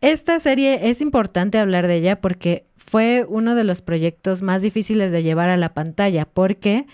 Esta 0.00 0.40
serie 0.40 0.90
es 0.90 1.00
importante 1.00 1.58
hablar 1.58 1.86
de 1.86 1.98
ella 1.98 2.20
porque 2.20 2.66
fue 2.76 3.24
uno 3.28 3.54
de 3.54 3.62
los 3.62 3.82
proyectos 3.82 4.42
más 4.42 4.62
difíciles 4.62 5.12
de 5.12 5.22
llevar 5.22 5.48
a 5.48 5.56
la 5.56 5.74
pantalla 5.74 6.24
porque 6.24 6.86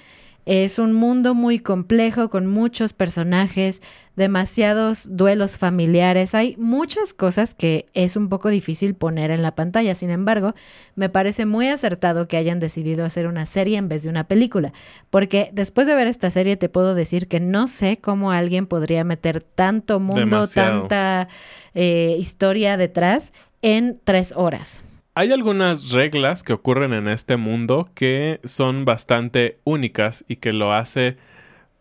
es 0.49 0.79
un 0.79 0.95
mundo 0.95 1.35
muy 1.35 1.59
complejo 1.59 2.31
con 2.31 2.47
muchos 2.47 2.95
personajes, 2.95 3.83
demasiados 4.17 5.15
duelos 5.15 5.59
familiares. 5.59 6.35
Hay 6.35 6.57
muchas 6.57 7.13
cosas 7.13 7.55
que 7.55 7.85
es 7.93 8.17
un 8.17 8.31
poco 8.31 8.49
difícil 8.49 8.95
poner 8.95 9.31
en 9.31 9.43
la 9.43 9.55
pantalla. 9.55 9.95
Sin 9.95 10.09
embargo, 10.11 10.55
me 10.95 11.11
parece 11.11 11.45
muy 11.45 11.69
acertado 11.69 12.29
que 12.29 12.39
hayan 12.39 12.61
decidido 12.61 13.05
hacer 13.05 13.27
una 13.27 13.45
serie 13.45 13.77
en 13.77 13.91
vez 13.91 14.05
de 14.05 14.09
una 14.09 14.25
película. 14.25 14.73
Porque 15.11 15.51
después 15.53 15.87
de 15.87 15.95
ver 15.95 16.07
esta 16.07 16.31
serie 16.31 16.57
te 16.57 16.71
puedo 16.71 16.95
decir 16.95 17.29
que 17.29 17.41
no 17.41 17.69
sé 17.69 17.99
cómo 17.99 18.33
alguien 18.33 18.67
podría 18.67 19.05
meter 19.05 19.43
tanto 19.43 20.01
mundo, 20.01 20.47
tanta 20.49 21.29
eh, 21.75 22.17
historia 22.19 22.79
detrás 22.79 23.35
en 23.61 24.01
tres 24.03 24.33
horas. 24.35 24.83
Hay 25.19 25.33
algunas 25.33 25.91
reglas 25.91 26.45
que 26.45 26.53
ocurren 26.53 26.93
en 26.93 27.09
este 27.09 27.37
mundo 27.37 27.91
que 27.97 28.39
son 28.45 28.85
bastante 28.85 29.59
únicas 29.65 30.25
y 30.29 30.37
que 30.37 30.53
lo 30.53 30.73
hace, 30.73 31.17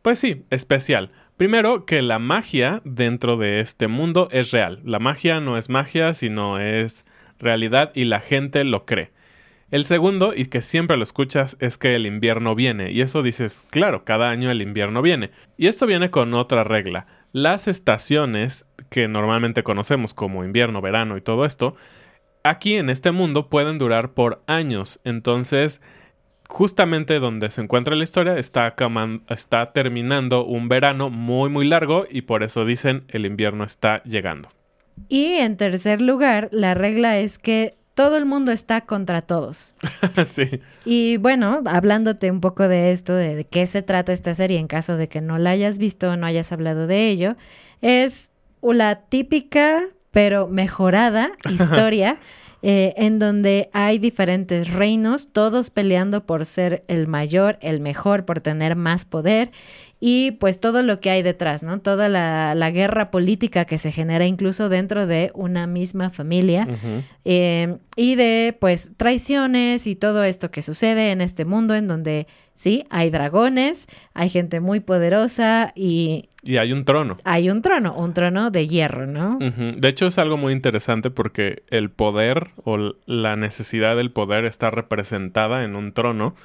pues 0.01 0.17
sí, 0.17 0.41
especial. 0.50 1.12
Primero, 1.38 1.86
que 1.86 2.01
la 2.01 2.17
magia 2.17 2.82
dentro 2.84 3.38
de 3.38 3.60
este 3.60 3.88
mundo 3.88 4.27
es 4.32 4.50
real. 4.50 4.79
La 4.84 4.98
magia 4.98 5.39
no 5.39 5.56
es 5.56 5.70
magia, 5.70 6.15
sino 6.15 6.58
es 6.58 7.06
realidad 7.38 7.91
y 7.94 8.06
la 8.06 8.22
gente 8.22 8.63
lo 8.63 8.88
cree. 8.88 9.12
El 9.70 9.86
segundo, 9.86 10.34
y 10.36 10.48
que 10.48 10.63
siempre 10.63 10.98
lo 10.98 11.03
escuchas, 11.03 11.58
es 11.60 11.77
que 11.77 11.94
el 11.94 12.08
invierno 12.08 12.56
viene. 12.56 12.91
Y 12.91 13.01
eso 13.01 13.22
dices, 13.22 13.67
claro, 13.70 14.03
cada 14.03 14.32
año 14.32 14.50
el 14.50 14.63
invierno 14.63 15.03
viene. 15.03 15.29
Y 15.58 15.67
esto 15.67 15.86
viene 15.86 16.10
con 16.10 16.34
otra 16.34 16.63
regla. 16.63 17.06
Las 17.34 17.67
estaciones 17.67 18.65
que 18.89 19.08
normalmente 19.08 19.62
conocemos 19.62 20.15
como 20.15 20.44
invierno, 20.44 20.82
verano 20.82 21.17
y 21.17 21.22
todo 21.22 21.46
esto, 21.46 21.75
aquí 22.44 22.75
en 22.75 22.89
este 22.89 23.12
mundo 23.12 23.50
pueden 23.50 23.77
durar 23.77 24.13
por 24.13 24.44
años. 24.48 25.00
Entonces, 25.03 25.82
justamente 26.48 27.20
donde 27.20 27.50
se 27.50 27.62
encuentra 27.62 27.96
la 27.96 28.03
historia 28.03 28.38
está, 28.38 28.75
está 29.29 29.74
terminando 29.74 30.46
un 30.46 30.70
verano 30.70 31.10
muy 31.10 31.50
muy 31.50 31.67
largo 31.67 32.06
y 32.10 32.22
por 32.22 32.44
eso 32.44 32.65
dicen 32.65 33.03
el 33.10 33.25
invierno 33.25 33.63
está 33.63 34.01
llegando. 34.03 34.50
Y 35.10 35.36
en 35.36 35.58
tercer 35.58 36.01
lugar, 36.01 36.50
la 36.51 36.74
regla 36.74 37.20
es 37.20 37.38
que 37.38 37.75
todo 37.94 38.17
el 38.17 38.25
mundo 38.25 38.51
está 38.51 38.82
contra 38.82 39.22
todos. 39.22 39.75
sí. 40.29 40.62
Y 40.86 41.17
bueno, 41.17 41.62
hablándote 41.65 42.32
un 42.32 42.41
poco 42.41 42.67
de 42.67 42.91
esto, 42.91 43.13
de, 43.13 43.36
de, 43.36 43.44
qué 43.44 43.65
se 43.67 43.82
trata 43.82 44.13
esta 44.13 44.36
serie, 44.36 44.60
en 44.60 44.67
caso 44.67 44.98
de 44.98 45.08
que 45.08 45.22
no 45.22 45.38
la 45.38 45.51
hayas 45.51 45.77
visto 45.77 46.12
o 46.12 46.15
no 46.15 46.25
hayas 46.25 46.51
hablado 46.51 46.88
de 46.88 47.10
ello, 47.10 47.36
es 47.82 48.32
la 48.62 48.96
típica 49.01 49.84
pero 50.18 50.48
mejorada 50.48 51.30
historia 51.48 52.18
eh, 52.64 52.96
en 52.98 53.20
donde 53.20 53.70
hay 53.72 54.00
diferentes 54.00 54.74
reinos, 54.74 55.32
todos 55.32 55.70
peleando 55.70 56.26
por 56.26 56.48
ser 56.48 56.84
el 56.88 57.06
mayor, 57.06 57.60
el 57.62 57.82
mejor, 57.82 58.26
por 58.26 58.42
tener 58.42 58.76
más 58.76 59.06
poder 59.06 59.52
y 60.00 60.32
pues 60.32 60.60
todo 60.60 60.82
lo 60.82 61.00
que 61.00 61.12
hay 61.12 61.22
detrás, 61.22 61.62
¿no? 61.62 61.82
Toda 61.82 62.10
la, 62.10 62.72
guerra 62.72 63.12
política 63.12 63.66
que 63.66 63.78
se 63.78 63.92
genera 63.92 64.26
incluso 64.26 64.70
dentro 64.70 65.06
de 65.06 65.30
una 65.36 65.68
misma 65.68 66.10
familia 66.10 66.68
eh, 67.24 67.78
y 67.96 68.16
de 68.16 68.58
pues 68.60 68.94
traiciones 68.98 69.86
y 69.86 69.96
todo 69.96 70.24
esto 70.24 70.50
que 70.50 70.64
sucede 70.64 71.12
en 71.12 71.22
este 71.22 71.46
mundo 71.46 71.76
en 71.76 71.88
donde 71.88 72.26
sí, 72.58 72.86
hay 72.90 73.10
dragones, 73.12 73.88
hay 74.14 74.28
gente 74.28 74.60
muy 74.60 74.82
poderosa 74.82 75.72
y... 75.76 76.30
Y 76.44 76.58
hay 76.58 76.74
un 76.74 76.86
trono. 76.86 77.18
Hay 77.24 77.50
un 77.50 77.62
trono, 77.62 77.94
un 77.94 78.14
trono 78.14 78.52
de 78.52 78.68
hierro, 78.68 79.06
¿no? 79.06 79.38
De 79.40 79.88
hecho 79.88 80.08
es 80.08 80.18
algo 80.18 80.38
muy 80.38 80.54
interesante 80.54 81.10
porque 81.10 81.64
el 81.70 81.90
poder 81.92 82.50
o 82.64 82.94
la 83.06 83.36
necesidad 83.36 83.96
del 83.96 84.12
poder 84.12 84.46
está 84.46 84.70
representada 84.70 85.64
en 85.64 85.76
un 85.76 85.94
trono 85.94 86.36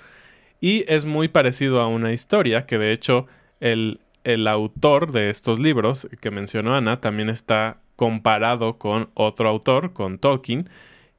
y 0.60 0.84
es 0.86 1.04
muy 1.04 1.28
parecido 1.28 1.80
a 1.80 1.86
una 1.86 2.12
historia 2.12 2.66
que 2.66 2.78
de 2.78 2.92
hecho 2.92 3.26
el, 3.60 4.00
el 4.24 4.46
autor 4.48 5.12
de 5.12 5.30
estos 5.30 5.60
libros 5.60 6.08
que 6.20 6.30
mencionó 6.30 6.74
Ana 6.74 7.00
también 7.00 7.28
está 7.30 7.78
comparado 7.96 8.78
con 8.78 9.08
otro 9.14 9.48
autor, 9.48 9.92
con 9.92 10.18
Tolkien, 10.18 10.68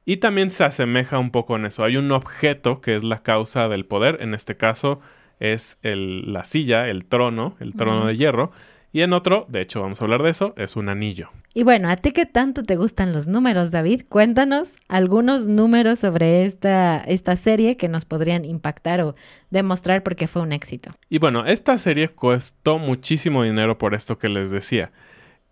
y 0.04 0.18
también 0.18 0.50
se 0.50 0.64
asemeja 0.64 1.18
un 1.18 1.30
poco 1.30 1.56
en 1.56 1.66
eso. 1.66 1.84
Hay 1.84 1.96
un 1.96 2.12
objeto 2.12 2.80
que 2.80 2.94
es 2.94 3.04
la 3.04 3.22
causa 3.22 3.68
del 3.68 3.86
poder, 3.86 4.18
en 4.20 4.34
este 4.34 4.56
caso 4.56 5.00
es 5.40 5.78
el, 5.82 6.32
la 6.32 6.44
silla, 6.44 6.88
el 6.88 7.04
trono, 7.04 7.56
el 7.60 7.74
trono 7.74 8.06
de 8.06 8.16
hierro, 8.16 8.52
y 8.94 9.02
en 9.02 9.12
otro, 9.12 9.44
de 9.48 9.60
hecho 9.60 9.82
vamos 9.82 10.00
a 10.00 10.04
hablar 10.04 10.22
de 10.22 10.30
eso, 10.30 10.54
es 10.56 10.76
un 10.76 10.88
anillo. 10.88 11.30
Y 11.52 11.64
bueno, 11.64 11.88
¿a 11.88 11.96
ti 11.96 12.12
qué 12.12 12.26
tanto 12.26 12.62
te 12.62 12.76
gustan 12.76 13.12
los 13.12 13.26
números, 13.26 13.72
David? 13.72 14.02
Cuéntanos 14.08 14.78
algunos 14.86 15.48
números 15.48 15.98
sobre 15.98 16.44
esta, 16.44 16.98
esta 16.98 17.34
serie 17.34 17.76
que 17.76 17.88
nos 17.88 18.04
podrían 18.04 18.44
impactar 18.44 19.00
o 19.00 19.16
demostrar 19.50 20.04
por 20.04 20.14
qué 20.14 20.28
fue 20.28 20.42
un 20.42 20.52
éxito. 20.52 20.90
Y 21.10 21.18
bueno, 21.18 21.44
esta 21.44 21.76
serie 21.76 22.08
costó 22.08 22.78
muchísimo 22.78 23.42
dinero 23.42 23.78
por 23.78 23.94
esto 23.94 24.16
que 24.16 24.28
les 24.28 24.52
decía. 24.52 24.92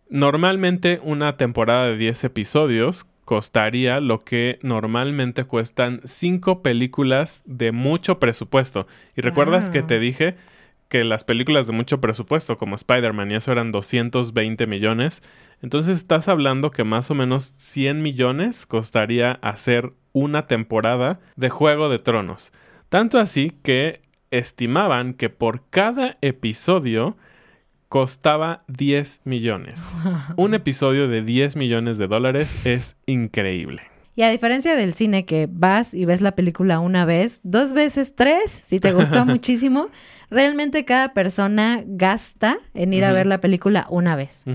Normalmente 0.08 1.00
una 1.02 1.36
temporada 1.36 1.86
de 1.86 1.96
10 1.96 2.22
episodios 2.22 3.06
costaría 3.24 4.00
lo 4.00 4.20
que 4.20 4.58
normalmente 4.62 5.44
cuestan 5.44 6.00
5 6.04 6.62
películas 6.62 7.42
de 7.46 7.72
mucho 7.72 8.18
presupuesto. 8.18 8.86
Y 9.16 9.20
recuerdas 9.20 9.70
que 9.70 9.82
te 9.82 9.98
dije 9.98 10.36
que 10.88 11.04
las 11.04 11.24
películas 11.24 11.66
de 11.66 11.72
mucho 11.72 12.00
presupuesto 12.00 12.58
como 12.58 12.74
Spider-Man 12.74 13.30
y 13.30 13.36
eso 13.36 13.50
eran 13.50 13.72
220 13.72 14.66
millones. 14.66 15.22
Entonces 15.62 15.96
estás 15.96 16.28
hablando 16.28 16.70
que 16.70 16.84
más 16.84 17.10
o 17.10 17.14
menos 17.14 17.54
100 17.56 18.02
millones 18.02 18.66
costaría 18.66 19.32
hacer 19.40 19.92
una 20.12 20.46
temporada 20.46 21.20
de 21.36 21.48
Juego 21.48 21.88
de 21.88 21.98
Tronos. 21.98 22.52
Tanto 22.90 23.18
así 23.18 23.52
que 23.62 24.02
estimaban 24.30 25.14
que 25.14 25.30
por 25.30 25.68
cada 25.70 26.18
episodio 26.20 27.16
costaba 27.92 28.64
10 28.68 29.20
millones. 29.24 29.92
Un 30.36 30.54
episodio 30.54 31.08
de 31.08 31.20
10 31.20 31.56
millones 31.56 31.98
de 31.98 32.06
dólares 32.06 32.64
es 32.64 32.96
increíble. 33.04 33.82
Y 34.16 34.22
a 34.22 34.30
diferencia 34.30 34.74
del 34.74 34.94
cine 34.94 35.26
que 35.26 35.46
vas 35.46 35.92
y 35.92 36.06
ves 36.06 36.22
la 36.22 36.32
película 36.32 36.80
una 36.80 37.04
vez, 37.04 37.42
dos 37.44 37.74
veces, 37.74 38.14
tres, 38.16 38.50
si 38.50 38.80
te 38.80 38.94
gustó 38.94 39.26
muchísimo, 39.26 39.90
realmente 40.30 40.86
cada 40.86 41.12
persona 41.12 41.82
gasta 41.84 42.56
en 42.72 42.94
ir 42.94 43.04
a 43.04 43.12
ver 43.12 43.26
la 43.26 43.42
película 43.42 43.86
una 43.90 44.16
vez. 44.16 44.46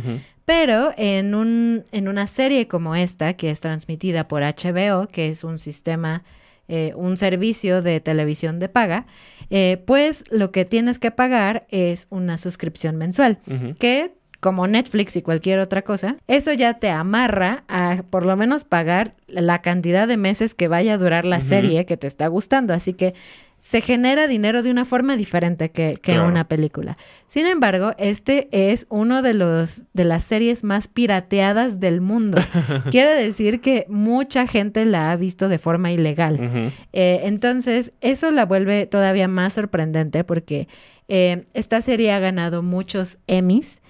Pero 0.45 0.91
en, 0.97 1.35
un, 1.35 1.83
en 1.91 2.07
una 2.07 2.25
serie 2.25 2.67
como 2.67 2.95
esta, 2.95 3.33
que 3.33 3.51
es 3.51 3.61
transmitida 3.61 4.27
por 4.27 4.41
HBO, 4.41 5.05
que 5.05 5.29
es 5.29 5.43
un 5.43 5.59
sistema, 5.59 6.23
eh, 6.67 6.93
un 6.95 7.17
servicio 7.17 7.81
de 7.81 7.99
televisión 7.99 8.59
de 8.59 8.69
paga, 8.69 9.05
eh, 9.49 9.83
pues 9.85 10.23
lo 10.29 10.51
que 10.51 10.65
tienes 10.65 10.99
que 10.99 11.11
pagar 11.11 11.67
es 11.69 12.07
una 12.09 12.37
suscripción 12.37 12.97
mensual, 12.97 13.39
que 13.79 14.15
como 14.39 14.67
Netflix 14.67 15.15
y 15.15 15.21
cualquier 15.21 15.59
otra 15.59 15.81
cosa, 15.81 16.17
eso 16.27 16.53
ya 16.53 16.75
te 16.75 16.89
amarra 16.89 17.63
a 17.67 18.03
por 18.09 18.25
lo 18.25 18.35
menos 18.37 18.63
pagar 18.63 19.15
la 19.27 19.61
cantidad 19.61 20.07
de 20.07 20.17
meses 20.17 20.53
que 20.53 20.67
vaya 20.67 20.93
a 20.93 20.97
durar 20.97 21.25
la 21.25 21.41
serie 21.41 21.85
que 21.85 21.97
te 21.97 22.07
está 22.07 22.27
gustando. 22.27 22.73
Así 22.73 22.93
que 22.93 23.13
se 23.59 23.81
genera 23.81 24.27
dinero 24.27 24.61
de 24.61 24.69
una 24.69 24.85
forma 24.85 25.17
diferente 25.17 25.71
que, 25.71 25.99
una 26.19 26.47
película. 26.47 26.97
Sin 27.25 27.47
embargo, 27.47 27.93
este 27.97 28.47
es 28.51 28.85
uno 28.89 29.23
de 29.23 29.33
los 29.33 29.85
de 29.93 30.05
las 30.05 30.23
series 30.23 30.63
más 30.63 30.87
pirateadas 30.87 31.79
del 31.79 31.99
mundo. 31.99 32.37
Quiere 32.91 33.15
decir 33.15 33.59
que 33.59 33.85
mucha 33.89 34.45
gente 34.45 34.85
la 34.85 35.11
ha 35.11 35.15
visto 35.15 35.49
de 35.49 35.57
forma 35.57 35.91
ilegal. 35.91 36.71
Eh, 36.93 37.21
entonces, 37.23 37.93
eso 38.01 38.29
la 38.29 38.45
vuelve 38.45 38.85
todavía 38.85 39.27
más 39.27 39.55
sorprendente 39.55 40.23
porque 40.23 40.67
eh, 41.07 41.45
esta 41.53 41.81
serie 41.81 42.11
ha 42.11 42.19
ganado 42.19 42.61
muchos 42.61 43.17
Emmys 43.25 43.81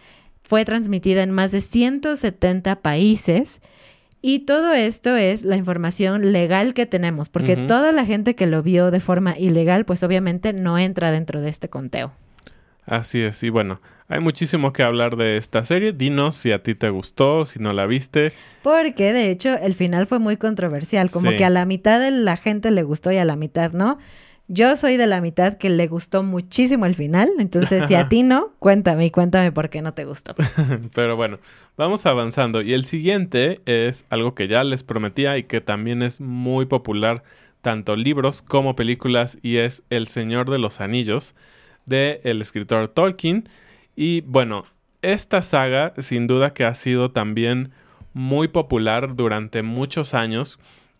fue 0.47 0.63
transmitida 0.63 1.23
en 1.23 1.31
más 1.31 1.51
de 1.51 1.59
170 1.59 2.77
países. 2.77 3.61
Y 4.21 4.39
todo 4.39 4.73
esto 4.73 5.15
es 5.15 5.43
la 5.43 5.57
información 5.57 6.31
legal 6.31 6.73
que 6.73 6.85
tenemos, 6.85 7.29
porque 7.29 7.55
toda 7.55 7.91
la 7.91 8.05
gente 8.05 8.35
que 8.35 8.47
lo 8.47 8.63
vio 8.63 8.89
de 8.89 8.99
forma 8.99 9.37
ilegal, 9.37 9.85
pues 9.85 10.03
obviamente 10.03 10.53
no 10.53 10.79
entra 10.79 11.11
dentro 11.11 11.41
de 11.41 11.49
este 11.49 11.69
conteo. 11.69 12.13
Así 12.85 13.21
es, 13.21 13.43
y 13.43 13.49
bueno, 13.49 13.81
hay 14.07 14.21
muchísimo 14.21 14.71
que 14.71 14.83
hablar 14.83 15.17
de 15.17 15.35
esta 15.35 15.65
serie. 15.65 15.91
Dinos 15.91 16.35
si 16.35 16.53
a 16.53 16.63
ti 16.63 16.73
te 16.75 16.89
gustó, 16.89 17.43
si 17.45 17.59
no 17.59 17.73
la 17.73 17.85
viste. 17.85 18.31
Porque 18.63 19.11
de 19.11 19.29
hecho 19.29 19.57
el 19.57 19.75
final 19.75 20.07
fue 20.07 20.19
muy 20.19 20.37
controversial, 20.37 21.11
como 21.11 21.31
que 21.31 21.43
a 21.43 21.49
la 21.49 21.65
mitad 21.65 21.99
de 21.99 22.11
la 22.11 22.37
gente 22.37 22.71
le 22.71 22.83
gustó 22.83 23.11
y 23.11 23.17
a 23.17 23.25
la 23.25 23.35
mitad 23.35 23.73
no. 23.73 23.99
Yo 24.49 24.77
soy 24.77 24.95
de 24.95 25.07
la 25.07 25.19
mitad 25.19 25.57
que 25.57 25.69
le 25.69 25.87
gustó 25.87 26.23
muchísimo 26.23 26.85
el 26.85 26.95
final, 26.95 27.29
entonces 27.37 27.85
si 27.85 27.95
a 27.95 28.07
ti 28.09 28.23
no, 28.23 28.53
cuéntame 28.59 29.05
y 29.05 29.11
cuéntame 29.11 29.51
por 29.51 29.69
qué 29.69 29.81
no 29.81 29.93
te 29.93 30.05
gustó. 30.05 30.35
Pero 30.93 31.17
bueno, 31.17 31.39
vamos 31.75 32.05
avanzando 32.05 32.61
y 32.61 32.73
el 32.73 32.85
siguiente 32.85 33.59
es 33.65 34.05
algo 34.09 34.35
que 34.35 34.47
ya 34.47 34.63
les 34.63 34.83
prometía 34.83 35.37
y 35.37 35.43
que 35.43 35.59
también 35.59 36.01
es 36.01 36.21
muy 36.21 36.65
popular 36.65 37.23
tanto 37.61 37.97
libros 37.97 38.41
como 38.41 38.75
películas 38.77 39.37
y 39.41 39.57
es 39.57 39.83
El 39.89 40.07
Señor 40.07 40.49
de 40.49 40.59
los 40.59 40.79
Anillos 40.79 41.35
de 41.85 42.21
el 42.23 42.41
escritor 42.41 42.87
Tolkien. 42.87 43.49
Y 43.97 44.21
bueno, 44.21 44.63
esta 45.01 45.41
saga 45.41 45.93
sin 45.97 46.27
duda 46.27 46.53
que 46.53 46.63
ha 46.63 46.73
sido 46.73 47.11
también 47.11 47.71
muy 48.13 48.47
popular 48.47 49.15
durante 49.15 49.61
muchos 49.61 50.13
años 50.13 50.59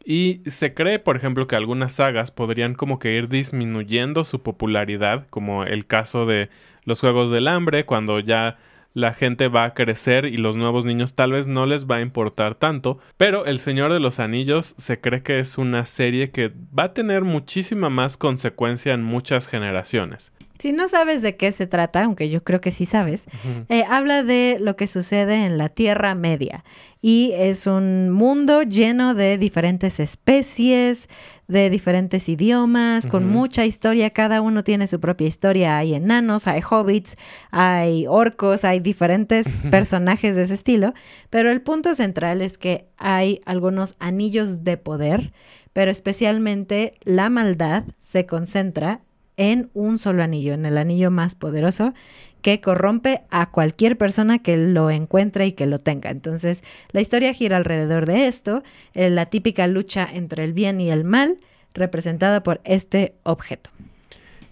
y 0.10 0.42
se 0.46 0.74
cree, 0.74 1.00
por 1.00 1.18
ejemplo, 1.18 1.48
que 1.48 1.58
algunas 1.58 1.92
sagas 1.92 2.32
podrían 2.32 2.76
como 2.76 2.98
que 2.98 3.18
ir 3.18 3.28
disminuyendo 3.28 4.24
su 4.24 4.42
popularidad, 4.42 5.28
como 5.30 5.66
el 5.66 5.86
caso 5.86 6.26
de 6.26 6.50
los 6.86 7.02
Juegos 7.02 7.30
del 7.30 7.50
Hambre, 7.50 7.86
cuando 7.86 8.22
ya 8.22 8.58
la 8.94 9.14
gente 9.14 9.50
va 9.50 9.66
a 9.66 9.74
crecer 9.74 10.24
y 10.24 10.38
los 10.38 10.56
nuevos 10.56 10.86
niños 10.86 11.16
tal 11.16 11.34
vez 11.34 11.50
no 11.50 11.66
les 11.66 11.88
va 11.88 11.98
a 11.98 12.02
importar 12.02 12.56
tanto, 12.56 13.00
pero 13.18 13.46
El 13.46 13.60
Señor 13.60 13.92
de 13.92 14.00
los 14.00 14.22
Anillos 14.22 14.76
se 14.78 15.02
cree 15.02 15.24
que 15.24 15.40
es 15.40 15.58
una 15.58 15.86
serie 15.86 16.32
que 16.32 16.54
va 16.78 16.86
a 16.86 16.94
tener 16.94 17.26
muchísima 17.26 17.90
más 17.90 18.16
consecuencia 18.16 18.94
en 18.94 19.04
muchas 19.04 19.50
generaciones. 19.50 20.32
Si 20.60 20.72
no 20.72 20.88
sabes 20.88 21.22
de 21.22 21.36
qué 21.36 21.52
se 21.52 21.68
trata, 21.68 22.04
aunque 22.04 22.30
yo 22.30 22.44
creo 22.44 22.62
que 22.62 22.72
sí 22.72 22.86
sabes, 22.86 23.26
eh, 23.70 23.84
habla 23.90 24.24
de 24.24 24.58
lo 24.60 24.76
que 24.76 24.88
sucede 24.88 25.46
en 25.46 25.58
la 25.58 25.70
Tierra 25.70 26.16
Media. 26.16 26.64
Y 27.00 27.32
es 27.36 27.68
un 27.68 28.10
mundo 28.10 28.64
lleno 28.64 29.14
de 29.14 29.38
diferentes 29.38 30.00
especies, 30.00 31.10
de 31.48 31.70
diferentes 31.70 32.28
idiomas, 32.28 33.06
con 33.06 33.28
mucha 33.28 33.66
historia. 33.66 34.10
Cada 34.10 34.42
uno 34.42 34.64
tiene 34.64 34.88
su 34.88 35.00
propia 35.00 35.28
historia. 35.28 35.78
Hay 35.78 35.94
enanos, 35.94 36.48
hay 36.48 36.62
hobbits, 36.68 37.18
hay 37.52 38.08
orcos, 38.08 38.66
hay 38.66 38.80
diferentes 38.80 39.58
personajes 39.72 40.36
de 40.36 40.42
ese 40.44 40.56
estilo. 40.56 40.94
Pero 41.30 41.52
el 41.52 41.62
punto 41.62 41.94
central 41.94 42.42
es 42.42 42.58
que 42.58 42.88
hay 42.98 43.42
algunos 43.46 43.96
anillos 44.00 44.64
de 44.64 44.78
poder, 44.78 45.34
pero 45.74 45.92
especialmente 45.92 46.96
la 47.04 47.30
maldad 47.30 47.84
se 48.00 48.26
concentra 48.26 49.02
en 49.38 49.70
un 49.74 49.98
solo 50.00 50.24
anillo, 50.24 50.54
en 50.54 50.66
el 50.66 50.78
anillo 50.78 51.12
más 51.12 51.36
poderoso 51.36 51.94
que 52.42 52.62
corrompe 52.62 53.22
a 53.30 53.50
cualquier 53.52 53.98
persona 53.98 54.40
que 54.40 54.58
lo 54.58 54.90
encuentre 54.90 55.48
y 55.48 55.52
que 55.54 55.66
lo 55.66 55.80
tenga. 55.80 56.12
Entonces, 56.12 56.64
la 56.92 57.02
historia 57.02 57.34
gira 57.34 57.58
alrededor 57.58 58.06
de 58.06 58.28
esto, 58.28 58.64
eh, 58.94 59.10
la 59.10 59.26
típica 59.26 59.68
lucha 59.68 60.08
entre 60.12 60.44
el 60.44 60.54
bien 60.54 60.80
y 60.80 60.92
el 60.92 61.04
mal, 61.04 61.40
representada 61.74 62.44
por 62.44 62.62
este 62.64 63.16
objeto. 63.24 63.70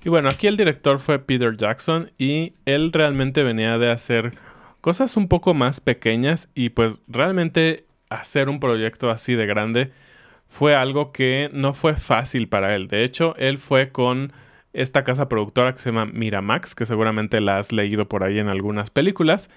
Y 0.04 0.10
bueno, 0.10 0.30
aquí 0.30 0.48
el 0.48 0.58
director 0.58 1.00
fue 1.00 1.20
Peter 1.20 1.56
Jackson 1.58 2.12
y 2.18 2.54
él 2.66 2.92
realmente 2.92 3.44
venía 3.44 3.78
de 3.78 3.90
hacer 3.90 4.32
cosas 4.82 5.18
un 5.18 5.28
poco 5.28 5.56
más 5.56 5.80
pequeñas 5.80 6.50
y 6.54 6.70
pues 6.70 7.02
realmente 7.08 7.86
hacer 8.10 8.50
un 8.50 8.60
proyecto 8.60 9.10
así 9.10 9.34
de 9.34 9.48
grande 9.48 9.92
fue 10.48 10.76
algo 10.76 11.12
que 11.12 11.50
no 11.54 11.74
fue 11.74 11.96
fácil 11.96 12.48
para 12.48 12.76
él. 12.76 12.88
De 12.88 13.04
hecho, 13.04 13.36
él 13.38 13.58
fue 13.58 13.90
con 13.90 14.32
esta 14.76 15.04
casa 15.04 15.30
productora 15.30 15.74
que 15.74 15.80
se 15.80 15.90
llama 15.90 16.06
Miramax, 16.06 16.76
que 16.76 16.86
seguramente 16.86 17.42
la 17.42 17.58
has 17.58 17.72
leído 17.72 18.08
por 18.08 18.24
ahí 18.24 18.40
en 18.40 18.50
algunas 18.50 18.90
películas. 18.90 19.50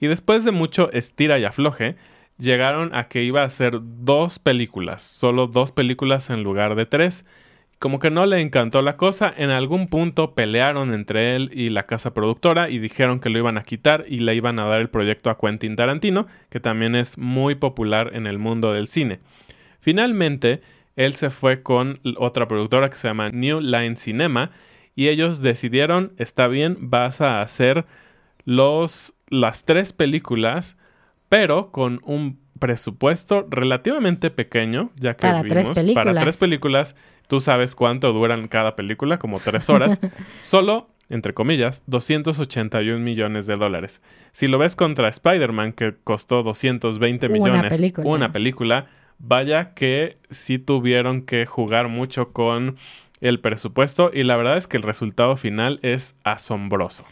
Y 0.00 0.06
después 0.06 0.44
de 0.44 0.52
mucho 0.52 0.90
estira 0.92 1.38
y 1.38 1.44
afloje, 1.44 1.96
llegaron 2.38 2.94
a 2.94 3.08
que 3.08 3.22
iba 3.22 3.42
a 3.42 3.48
ser 3.50 3.78
dos 3.80 4.38
películas, 4.38 5.02
solo 5.02 5.46
dos 5.46 5.72
películas 5.72 6.30
en 6.30 6.42
lugar 6.42 6.74
de 6.74 6.86
tres. 6.86 7.26
Como 7.78 7.98
que 7.98 8.10
no 8.10 8.26
le 8.26 8.40
encantó 8.40 8.82
la 8.82 8.96
cosa, 8.96 9.32
en 9.36 9.50
algún 9.50 9.88
punto 9.88 10.34
pelearon 10.34 10.92
entre 10.92 11.34
él 11.34 11.50
y 11.54 11.70
la 11.70 11.86
casa 11.86 12.12
productora 12.12 12.68
y 12.68 12.78
dijeron 12.78 13.20
que 13.20 13.30
lo 13.30 13.38
iban 13.38 13.56
a 13.56 13.62
quitar 13.62 14.04
y 14.06 14.20
le 14.20 14.34
iban 14.34 14.58
a 14.58 14.66
dar 14.66 14.80
el 14.80 14.90
proyecto 14.90 15.30
a 15.30 15.38
Quentin 15.38 15.76
Tarantino, 15.76 16.26
que 16.50 16.60
también 16.60 16.94
es 16.94 17.16
muy 17.16 17.54
popular 17.54 18.10
en 18.14 18.26
el 18.26 18.38
mundo 18.38 18.72
del 18.72 18.86
cine. 18.86 19.20
Finalmente, 19.80 20.60
él 20.96 21.14
se 21.14 21.30
fue 21.30 21.62
con 21.62 21.98
otra 22.18 22.46
productora 22.48 22.90
que 22.90 22.96
se 22.96 23.08
llama 23.08 23.30
New 23.30 23.60
Line 23.60 23.96
Cinema 23.96 24.50
y 24.94 25.08
ellos 25.08 25.42
decidieron, 25.42 26.12
está 26.18 26.48
bien, 26.48 26.76
vas 26.80 27.20
a 27.20 27.42
hacer 27.42 27.86
los, 28.44 29.14
las 29.28 29.64
tres 29.64 29.92
películas, 29.92 30.76
pero 31.28 31.70
con 31.70 32.00
un 32.04 32.38
presupuesto 32.58 33.46
relativamente 33.48 34.30
pequeño, 34.30 34.90
ya 34.96 35.14
que 35.14 35.22
para 35.22 35.42
tres 35.42 35.70
películas. 35.70 36.04
para 36.04 36.20
tres 36.20 36.36
películas, 36.36 36.96
tú 37.28 37.40
sabes 37.40 37.74
cuánto 37.74 38.12
duran 38.12 38.48
cada 38.48 38.76
película, 38.76 39.18
como 39.18 39.40
tres 39.40 39.70
horas, 39.70 40.00
solo 40.40 40.90
entre 41.10 41.34
comillas, 41.34 41.82
281 41.88 43.00
millones 43.00 43.46
de 43.46 43.56
dólares. 43.56 44.00
Si 44.30 44.46
lo 44.46 44.58
ves 44.58 44.76
contra 44.76 45.08
Spider-Man, 45.08 45.72
que 45.72 45.96
costó 46.04 46.44
220 46.44 47.28
millones, 47.28 47.82
una 48.04 48.30
película, 48.30 48.86
vaya 49.20 49.74
que 49.74 50.18
sí 50.30 50.58
tuvieron 50.58 51.22
que 51.22 51.46
jugar 51.46 51.88
mucho 51.88 52.32
con 52.32 52.76
el 53.20 53.40
presupuesto 53.40 54.10
y 54.12 54.22
la 54.22 54.36
verdad 54.36 54.56
es 54.56 54.66
que 54.66 54.76
el 54.76 54.82
resultado 54.82 55.36
final 55.36 55.78
es 55.82 56.16
asombroso. 56.24 57.04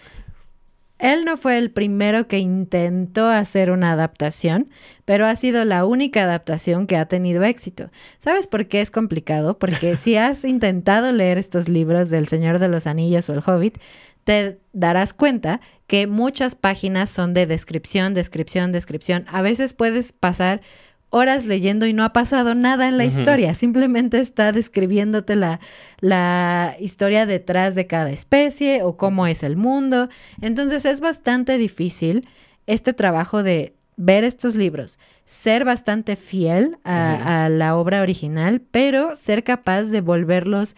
Él 0.99 1.25
no 1.25 1.37
fue 1.37 1.59
el 1.59 1.71
primero 1.71 2.27
que 2.27 2.38
intentó 2.38 3.29
hacer 3.29 3.71
una 3.71 3.92
adaptación, 3.92 4.68
pero 5.05 5.27
ha 5.27 5.37
sido 5.37 5.64
la 5.64 5.85
única 5.85 6.25
adaptación 6.25 6.88
que 6.88 6.97
ha 6.97 7.07
tenido 7.07 7.44
éxito. 7.44 7.90
¿Sabes 8.18 8.49
por 8.49 8.66
qué 8.66 8.81
es 8.81 8.90
complicado? 8.90 9.59
Porque 9.59 9.94
si 9.97 10.16
has 10.16 10.44
intentado 10.44 11.12
leer 11.12 11.38
estos 11.38 11.68
libros 11.68 12.11
del 12.11 12.27
Señor 12.27 12.59
de 12.59 12.68
los 12.68 12.88
Anillos 12.88 13.29
o 13.29 13.35
el 13.35 13.42
Hobbit, 13.47 13.79
te 14.25 14.59
darás 14.73 15.14
cuenta 15.14 15.61
que 15.87 16.07
muchas 16.07 16.55
páginas 16.57 17.11
son 17.11 17.33
de 17.33 17.47
descripción, 17.47 18.12
descripción, 18.12 18.73
descripción. 18.73 19.25
A 19.29 19.40
veces 19.40 19.75
puedes 19.75 20.12
pasar 20.12 20.61
horas 21.11 21.47
leyendo 21.47 21.87
y 21.87 21.92
no 21.92 22.05
ha 22.05 22.12
pasado 22.12 22.55
nada 22.55 22.88
en 22.88 22.99
la 22.99 23.05
historia, 23.05 23.55
simplemente 23.55 24.21
está 24.21 24.53
describiéndote 24.53 25.37
la, 25.37 25.61
la 26.01 26.77
historia 26.79 27.27
detrás 27.27 27.75
de 27.75 27.87
cada 27.87 28.11
especie 28.11 28.83
o 28.83 28.97
cómo 28.97 29.27
es 29.27 29.42
el 29.42 29.57
mundo. 29.57 30.09
Entonces 30.40 30.85
es 30.85 31.01
bastante 31.01 31.57
difícil 31.57 32.29
este 32.66 32.92
trabajo 32.92 33.42
de 33.42 33.75
ver 33.97 34.23
estos 34.23 34.55
libros, 34.55 34.99
ser 35.25 35.64
bastante 35.64 36.14
fiel 36.14 36.79
a, 36.85 37.44
a 37.44 37.49
la 37.49 37.77
obra 37.77 38.03
original, 38.03 38.61
pero 38.61 39.16
ser 39.16 39.42
capaz 39.44 39.85
de 39.85 40.01
volverlos 40.01 40.77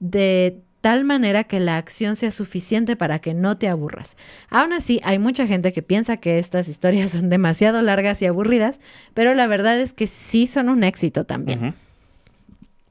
de 0.00 0.62
tal 0.80 1.04
manera 1.04 1.44
que 1.44 1.60
la 1.60 1.76
acción 1.76 2.16
sea 2.16 2.30
suficiente 2.30 2.96
para 2.96 3.18
que 3.18 3.34
no 3.34 3.58
te 3.58 3.68
aburras. 3.68 4.16
Aún 4.50 4.72
así, 4.72 5.00
hay 5.04 5.18
mucha 5.18 5.46
gente 5.46 5.72
que 5.72 5.82
piensa 5.82 6.18
que 6.18 6.38
estas 6.38 6.68
historias 6.68 7.10
son 7.12 7.28
demasiado 7.28 7.82
largas 7.82 8.22
y 8.22 8.26
aburridas, 8.26 8.80
pero 9.14 9.34
la 9.34 9.46
verdad 9.46 9.78
es 9.80 9.92
que 9.92 10.06
sí 10.06 10.46
son 10.46 10.68
un 10.68 10.84
éxito 10.84 11.24
también. 11.24 11.74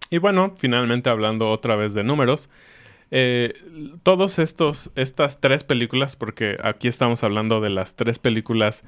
Y 0.10 0.19
bueno, 0.19 0.54
finalmente 0.58 1.10
hablando 1.10 1.50
otra 1.52 1.76
vez 1.76 1.93
de 1.93 2.04
números, 2.04 2.50
eh, 3.12 3.54
todos 4.04 4.39
estos, 4.39 4.91
estas 4.95 5.39
tres 5.39 5.63
películas, 5.63 6.15
porque 6.15 6.58
aquí 6.62 6.88
estamos 6.88 7.23
hablando 7.23 7.62
de 7.62 7.69
las 7.69 7.95
tres 7.95 8.19
películas 8.19 8.86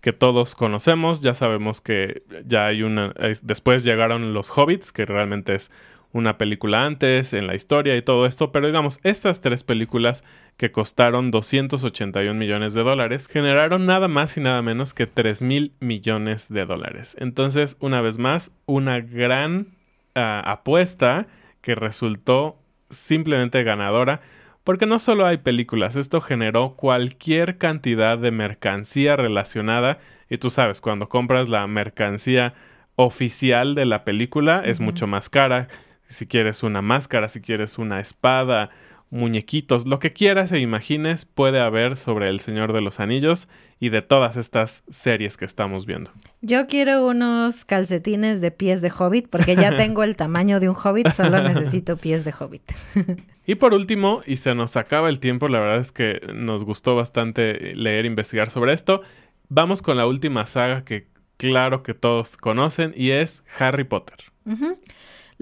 que 0.00 0.12
todos 0.12 0.54
conocemos, 0.54 1.22
ya 1.22 1.34
sabemos 1.34 1.80
que 1.80 2.22
ya 2.44 2.66
hay 2.66 2.82
una, 2.82 3.14
después 3.42 3.84
llegaron 3.84 4.34
los 4.34 4.50
hobbits, 4.50 4.92
que 4.92 5.04
realmente 5.04 5.54
es 5.54 5.70
una 6.12 6.36
película 6.36 6.84
antes 6.84 7.32
en 7.32 7.46
la 7.46 7.54
historia 7.54 7.96
y 7.96 8.02
todo 8.02 8.26
esto, 8.26 8.52
pero 8.52 8.66
digamos, 8.66 9.00
estas 9.02 9.40
tres 9.40 9.64
películas 9.64 10.24
que 10.56 10.70
costaron 10.70 11.30
281 11.30 12.38
millones 12.38 12.74
de 12.74 12.82
dólares 12.82 13.28
generaron 13.28 13.86
nada 13.86 14.08
más 14.08 14.36
y 14.36 14.40
nada 14.40 14.60
menos 14.62 14.92
que 14.94 15.06
3 15.06 15.42
mil 15.42 15.72
millones 15.80 16.48
de 16.52 16.66
dólares. 16.66 17.16
Entonces, 17.18 17.76
una 17.80 18.00
vez 18.02 18.18
más, 18.18 18.52
una 18.66 19.00
gran 19.00 19.68
ah, 20.14 20.42
apuesta 20.44 21.26
que 21.62 21.74
resultó 21.74 22.58
simplemente 22.90 23.62
ganadora. 23.62 24.20
Porque 24.64 24.86
no 24.86 25.00
solo 25.00 25.26
hay 25.26 25.38
películas, 25.38 25.96
esto 25.96 26.20
generó 26.20 26.76
cualquier 26.76 27.58
cantidad 27.58 28.16
de 28.16 28.30
mercancía 28.30 29.16
relacionada. 29.16 29.98
Y 30.30 30.38
tú 30.38 30.50
sabes, 30.50 30.80
cuando 30.80 31.08
compras 31.08 31.48
la 31.48 31.66
mercancía 31.66 32.54
oficial 32.94 33.74
de 33.74 33.86
la 33.86 34.04
película 34.04 34.62
es 34.64 34.78
mucho 34.78 35.08
más 35.08 35.30
cara 35.30 35.66
si 36.06 36.26
quieres 36.26 36.62
una 36.62 36.82
máscara, 36.82 37.28
si 37.28 37.40
quieres 37.40 37.78
una 37.78 38.00
espada, 38.00 38.70
muñequitos, 39.12 39.86
lo 39.86 39.98
que 39.98 40.14
quieras 40.14 40.52
e 40.52 40.58
imagines 40.58 41.26
puede 41.26 41.60
haber 41.60 41.98
sobre 41.98 42.28
El 42.28 42.40
Señor 42.40 42.72
de 42.72 42.80
los 42.80 42.98
Anillos 42.98 43.46
y 43.78 43.90
de 43.90 44.00
todas 44.00 44.38
estas 44.38 44.84
series 44.88 45.36
que 45.36 45.44
estamos 45.44 45.84
viendo. 45.84 46.10
Yo 46.40 46.66
quiero 46.66 47.06
unos 47.06 47.66
calcetines 47.66 48.40
de 48.40 48.50
pies 48.50 48.80
de 48.80 48.90
hobbit 48.90 49.28
porque 49.28 49.54
ya 49.54 49.76
tengo 49.76 50.02
el 50.02 50.16
tamaño 50.16 50.60
de 50.60 50.70
un 50.70 50.76
hobbit, 50.82 51.10
solo 51.10 51.42
necesito 51.42 51.98
pies 51.98 52.24
de 52.24 52.32
hobbit. 52.32 52.62
y 53.46 53.54
por 53.56 53.74
último, 53.74 54.22
y 54.26 54.36
se 54.36 54.54
nos 54.54 54.78
acaba 54.78 55.10
el 55.10 55.20
tiempo, 55.20 55.46
la 55.48 55.60
verdad 55.60 55.80
es 55.80 55.92
que 55.92 56.22
nos 56.34 56.64
gustó 56.64 56.96
bastante 56.96 57.74
leer 57.76 58.06
e 58.06 58.08
investigar 58.08 58.48
sobre 58.48 58.72
esto, 58.72 59.02
vamos 59.50 59.82
con 59.82 59.98
la 59.98 60.06
última 60.06 60.46
saga 60.46 60.84
que 60.84 61.08
claro 61.36 61.82
que 61.82 61.92
todos 61.92 62.38
conocen 62.38 62.94
y 62.96 63.10
es 63.10 63.44
Harry 63.58 63.84
Potter. 63.84 64.16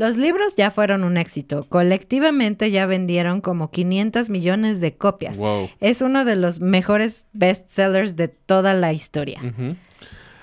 Los 0.01 0.17
libros 0.17 0.57
ya 0.57 0.71
fueron 0.71 1.05
un 1.05 1.19
éxito. 1.19 1.67
Colectivamente 1.69 2.71
ya 2.71 2.87
vendieron 2.87 3.43
como 3.43 3.71
500 3.71 4.31
millones 4.31 4.81
de 4.81 4.97
copias. 4.97 5.39
Es 5.81 6.01
uno 6.01 6.25
de 6.25 6.37
los 6.37 6.61
mejores 6.61 7.27
bestsellers 7.35 8.17
de 8.17 8.29
toda 8.29 8.73
la 8.73 8.95
historia. 8.95 9.43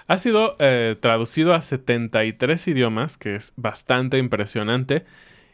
Ha 0.06 0.18
sido 0.20 0.58
eh, 0.60 0.96
traducido 1.00 1.56
a 1.56 1.64
73 1.64 2.68
idiomas, 2.68 3.18
que 3.18 3.34
es 3.34 3.54
bastante 3.56 4.20
impresionante. 4.20 5.06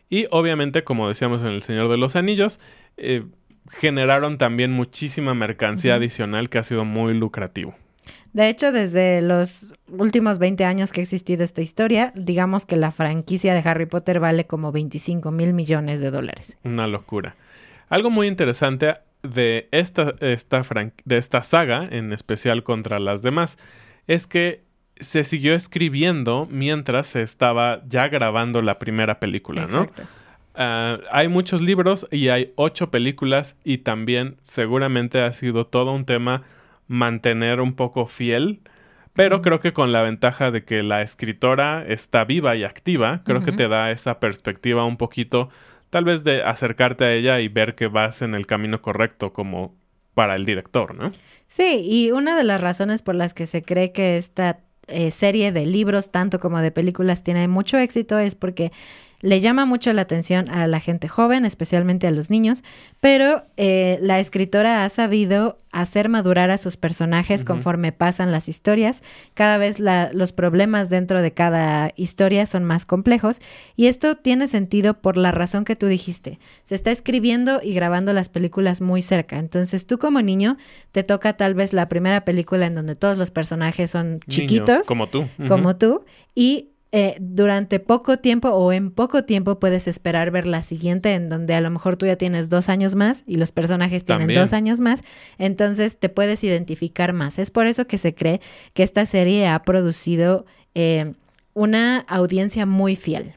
Y 0.09 0.27
obviamente, 0.31 0.83
como 0.83 1.07
decíamos 1.07 1.41
en 1.41 1.53
El 1.53 1.63
Señor 1.63 1.87
de 1.87 1.95
los 1.95 2.17
Anillos, 2.17 2.59
eh, 2.97 3.23
generaron 3.71 4.37
también 4.37 4.73
muchísima 4.73 5.33
mercancía 5.33 5.95
adicional 5.95 6.49
que 6.49 6.57
ha 6.57 6.63
sido 6.63 6.83
muy 6.83 7.13
lucrativo. 7.13 7.73
De 8.33 8.49
hecho, 8.49 8.71
desde 8.71 9.21
los 9.21 9.75
últimos 9.87 10.39
20 10.39 10.65
años 10.65 10.91
que 10.91 11.01
ha 11.01 11.03
existido 11.03 11.43
esta 11.43 11.61
historia, 11.61 12.11
digamos 12.15 12.65
que 12.65 12.75
la 12.75 12.91
franquicia 12.91 13.53
de 13.53 13.67
Harry 13.67 13.85
Potter 13.85 14.19
vale 14.19 14.45
como 14.45 14.71
25 14.71 15.31
mil 15.31 15.53
millones 15.53 16.01
de 16.01 16.11
dólares. 16.11 16.57
Una 16.63 16.87
locura. 16.87 17.35
Algo 17.89 18.09
muy 18.09 18.27
interesante 18.27 18.95
de 19.21 19.69
esta, 19.71 20.15
esta 20.19 20.61
de 21.05 21.17
esta 21.17 21.43
saga, 21.43 21.87
en 21.89 22.11
especial 22.11 22.63
contra 22.63 22.99
las 22.99 23.21
demás, 23.21 23.57
es 24.07 24.27
que 24.27 24.63
se 24.99 25.23
siguió 25.23 25.55
escribiendo 25.55 26.47
mientras 26.49 27.07
se 27.07 27.21
estaba 27.21 27.81
ya 27.87 28.07
grabando 28.07 28.61
la 28.61 28.79
primera 28.79 29.19
película, 29.19 29.65
¿no? 29.67 29.87
Ah, 30.55 30.99
hay 31.11 31.27
muchos 31.27 31.61
libros 31.61 32.07
y 32.11 32.29
hay 32.29 32.53
ocho 32.55 32.91
películas 32.91 33.57
y 33.63 33.79
también 33.79 34.37
seguramente 34.41 35.21
ha 35.21 35.33
sido 35.33 35.65
todo 35.65 35.93
un 35.93 36.05
tema 36.05 36.41
mantener 36.93 37.59
un 37.59 37.73
poco 37.73 38.05
fiel, 38.05 38.61
pero 39.13 39.41
creo 39.41 39.59
que 39.59 39.73
con 39.73 39.91
la 39.91 40.03
ventaja 40.03 40.51
de 40.51 40.63
que 40.63 40.83
la 40.83 41.01
escritora 41.01 41.83
está 41.87 42.23
viva 42.23 42.55
y 42.55 42.63
activa, 42.63 43.21
creo 43.25 43.41
que 43.41 43.51
te 43.51 43.67
da 43.67 43.91
esa 43.91 44.19
perspectiva 44.19 44.85
un 44.85 44.97
poquito, 44.97 45.49
tal 45.89 46.05
vez 46.05 46.23
de 46.23 46.43
acercarte 46.43 47.03
a 47.05 47.13
ella 47.13 47.39
y 47.39 47.47
ver 47.47 47.73
que 47.75 47.87
vas 47.87 48.21
en 48.21 48.35
el 48.35 48.45
camino 48.45 48.81
correcto 48.81 49.33
como 49.33 49.75
para 50.13 50.35
el 50.35 50.45
director, 50.45 50.93
¿no? 50.93 51.11
Sí, 51.47 51.81
y 51.83 52.11
una 52.11 52.37
de 52.37 52.43
las 52.43 52.61
razones 52.61 53.01
por 53.01 53.15
las 53.15 53.33
que 53.33 53.47
se 53.47 53.63
cree 53.63 53.91
que 53.91 54.17
esta 54.17 54.59
eh, 54.87 55.09
serie 55.09 55.51
de 55.51 55.65
libros, 55.65 56.11
tanto 56.11 56.39
como 56.39 56.59
de 56.59 56.71
películas, 56.71 57.23
tiene 57.23 57.47
mucho 57.47 57.79
éxito 57.79 58.19
es 58.19 58.35
porque 58.35 58.71
le 59.23 59.39
llama 59.39 59.65
mucho 59.65 59.93
la 59.93 60.01
atención 60.01 60.49
a 60.49 60.67
la 60.67 60.81
gente 60.81 61.07
joven, 61.07 61.45
especialmente 61.45 62.07
a 62.07 62.11
los 62.11 62.29
niños, 62.29 62.63
pero 62.99 63.43
eh, 63.55 63.97
la 64.01 64.19
escritora 64.19 64.83
ha 64.83 64.89
sabido 64.89 65.57
hacer 65.71 66.09
madurar 66.09 66.51
a 66.51 66.57
sus 66.57 66.75
personajes 66.75 67.45
conforme 67.45 67.93
pasan 67.93 68.31
las 68.31 68.49
historias. 68.49 69.01
Cada 69.33 69.57
vez 69.57 69.79
los 69.79 70.33
problemas 70.33 70.89
dentro 70.89 71.21
de 71.21 71.31
cada 71.31 71.91
historia 71.95 72.45
son 72.45 72.65
más 72.65 72.85
complejos 72.85 73.39
y 73.75 73.87
esto 73.87 74.15
tiene 74.15 74.47
sentido 74.47 74.93
por 74.93 75.15
la 75.15 75.31
razón 75.31 75.63
que 75.63 75.77
tú 75.77 75.87
dijiste. 75.87 76.37
Se 76.63 76.75
está 76.75 76.91
escribiendo 76.91 77.61
y 77.63 77.73
grabando 77.73 78.11
las 78.13 78.27
películas 78.27 78.81
muy 78.81 79.01
cerca. 79.01 79.39
Entonces 79.39 79.87
tú 79.87 79.97
como 79.97 80.21
niño 80.21 80.57
te 80.91 81.03
toca 81.03 81.37
tal 81.37 81.53
vez 81.55 81.71
la 81.71 81.87
primera 81.87 82.25
película 82.25 82.67
en 82.67 82.75
donde 82.75 82.95
todos 82.95 83.17
los 83.17 83.31
personajes 83.31 83.89
son 83.89 84.19
chiquitos. 84.27 84.85
como 84.85 85.07
tú. 85.07 85.27
Como 85.47 85.77
tú. 85.77 86.03
Y 86.35 86.72
eh, 86.95 87.17
durante 87.19 87.79
poco 87.79 88.17
tiempo 88.17 88.49
o 88.49 88.71
en 88.71 88.91
poco 88.91 89.23
tiempo 89.23 89.59
puedes 89.59 89.87
esperar 89.87 90.29
ver 90.29 90.45
la 90.45 90.61
siguiente 90.61 91.15
en 91.15 91.27
donde 91.27 91.55
a 91.55 91.61
lo 91.61 91.71
mejor 91.71 91.97
tú 91.97 92.05
ya 92.05 92.17
tienes 92.17 92.49
dos 92.49 92.69
años 92.69 92.93
más 92.93 93.23
y 93.25 93.37
los 93.37 93.51
personajes 93.51 94.03
tienen 94.03 94.31
dos 94.31 94.53
años 94.53 94.79
más, 94.79 95.03
entonces 95.39 95.97
te 95.97 96.09
puedes 96.09 96.43
identificar 96.43 97.11
más. 97.11 97.39
Es 97.39 97.49
por 97.49 97.65
eso 97.65 97.87
que 97.87 97.97
se 97.97 98.13
cree 98.13 98.41
que 98.75 98.83
esta 98.83 99.07
serie 99.07 99.47
ha 99.47 99.63
producido 99.63 100.45
eh, 100.75 101.13
una 101.55 102.01
audiencia 102.01 102.67
muy 102.67 102.95
fiel. 102.95 103.33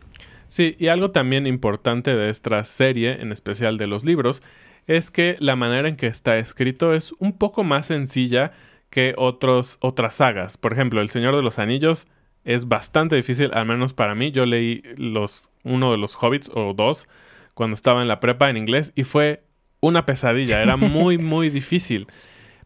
Sí, 0.48 0.76
y 0.78 0.88
algo 0.88 1.08
también 1.08 1.46
importante 1.46 2.14
de 2.14 2.28
esta 2.28 2.62
serie, 2.62 3.22
en 3.22 3.32
especial 3.32 3.78
de 3.78 3.86
los 3.86 4.04
libros, 4.04 4.42
es 4.86 5.10
que 5.10 5.38
la 5.40 5.56
manera 5.56 5.88
en 5.88 5.96
que 5.96 6.08
está 6.08 6.36
escrito 6.36 6.92
es 6.92 7.14
un 7.20 7.32
poco 7.32 7.64
más 7.64 7.86
sencilla 7.86 8.52
que 8.90 9.14
otros, 9.16 9.78
otras 9.80 10.16
sagas. 10.16 10.58
Por 10.58 10.74
ejemplo, 10.74 11.00
El 11.00 11.08
Señor 11.08 11.34
de 11.34 11.42
los 11.42 11.58
Anillos 11.58 12.06
es 12.46 12.68
bastante 12.68 13.16
difícil, 13.16 13.50
al 13.52 13.66
menos 13.66 13.92
para 13.92 14.14
mí. 14.14 14.30
Yo 14.30 14.46
leí 14.46 14.82
los, 14.96 15.50
uno 15.64 15.90
de 15.90 15.98
los 15.98 16.16
Hobbits 16.16 16.50
o 16.54 16.72
dos 16.74 17.08
cuando 17.54 17.74
estaba 17.74 18.02
en 18.02 18.08
la 18.08 18.20
prepa 18.20 18.48
en 18.48 18.56
inglés 18.56 18.92
y 18.94 19.04
fue 19.04 19.42
una 19.80 20.06
pesadilla, 20.06 20.62
era 20.62 20.76
muy, 20.76 21.18
muy 21.18 21.50
difícil. 21.50 22.06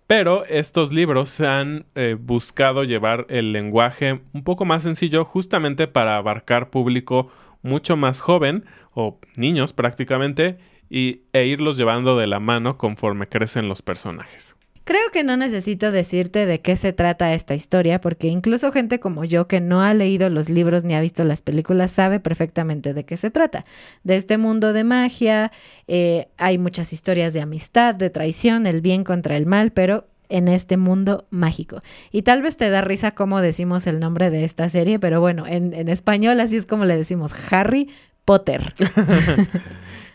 Pero 0.06 0.44
estos 0.44 0.92
libros 0.92 1.30
se 1.30 1.46
han 1.46 1.86
eh, 1.94 2.16
buscado 2.18 2.84
llevar 2.84 3.26
el 3.30 3.52
lenguaje 3.52 4.20
un 4.32 4.44
poco 4.44 4.64
más 4.64 4.82
sencillo 4.82 5.24
justamente 5.24 5.88
para 5.88 6.16
abarcar 6.16 6.68
público 6.68 7.30
mucho 7.62 7.96
más 7.96 8.20
joven 8.20 8.66
o 8.92 9.18
niños 9.36 9.72
prácticamente 9.72 10.58
y, 10.90 11.22
e 11.32 11.46
irlos 11.46 11.76
llevando 11.78 12.18
de 12.18 12.26
la 12.26 12.40
mano 12.40 12.76
conforme 12.76 13.28
crecen 13.28 13.68
los 13.68 13.80
personajes. 13.80 14.56
Creo 14.90 15.12
que 15.12 15.22
no 15.22 15.36
necesito 15.36 15.92
decirte 15.92 16.46
de 16.46 16.60
qué 16.60 16.74
se 16.74 16.92
trata 16.92 17.32
esta 17.32 17.54
historia, 17.54 18.00
porque 18.00 18.26
incluso 18.26 18.72
gente 18.72 18.98
como 18.98 19.24
yo 19.24 19.46
que 19.46 19.60
no 19.60 19.82
ha 19.82 19.94
leído 19.94 20.30
los 20.30 20.48
libros 20.48 20.82
ni 20.82 20.94
ha 20.94 21.00
visto 21.00 21.22
las 21.22 21.42
películas 21.42 21.92
sabe 21.92 22.18
perfectamente 22.18 22.92
de 22.92 23.04
qué 23.04 23.16
se 23.16 23.30
trata. 23.30 23.64
De 24.02 24.16
este 24.16 24.36
mundo 24.36 24.72
de 24.72 24.82
magia, 24.82 25.52
eh, 25.86 26.26
hay 26.38 26.58
muchas 26.58 26.92
historias 26.92 27.32
de 27.32 27.40
amistad, 27.40 27.94
de 27.94 28.10
traición, 28.10 28.66
el 28.66 28.80
bien 28.80 29.04
contra 29.04 29.36
el 29.36 29.46
mal, 29.46 29.70
pero 29.70 30.08
en 30.28 30.48
este 30.48 30.76
mundo 30.76 31.24
mágico. 31.30 31.78
Y 32.10 32.22
tal 32.22 32.42
vez 32.42 32.56
te 32.56 32.68
da 32.68 32.80
risa 32.80 33.12
cómo 33.12 33.40
decimos 33.40 33.86
el 33.86 34.00
nombre 34.00 34.28
de 34.30 34.42
esta 34.42 34.68
serie, 34.68 34.98
pero 34.98 35.20
bueno, 35.20 35.46
en, 35.46 35.72
en 35.72 35.88
español 35.88 36.40
así 36.40 36.56
es 36.56 36.66
como 36.66 36.84
le 36.84 36.96
decimos 36.96 37.32
Harry 37.52 37.88
Potter. 38.30 38.72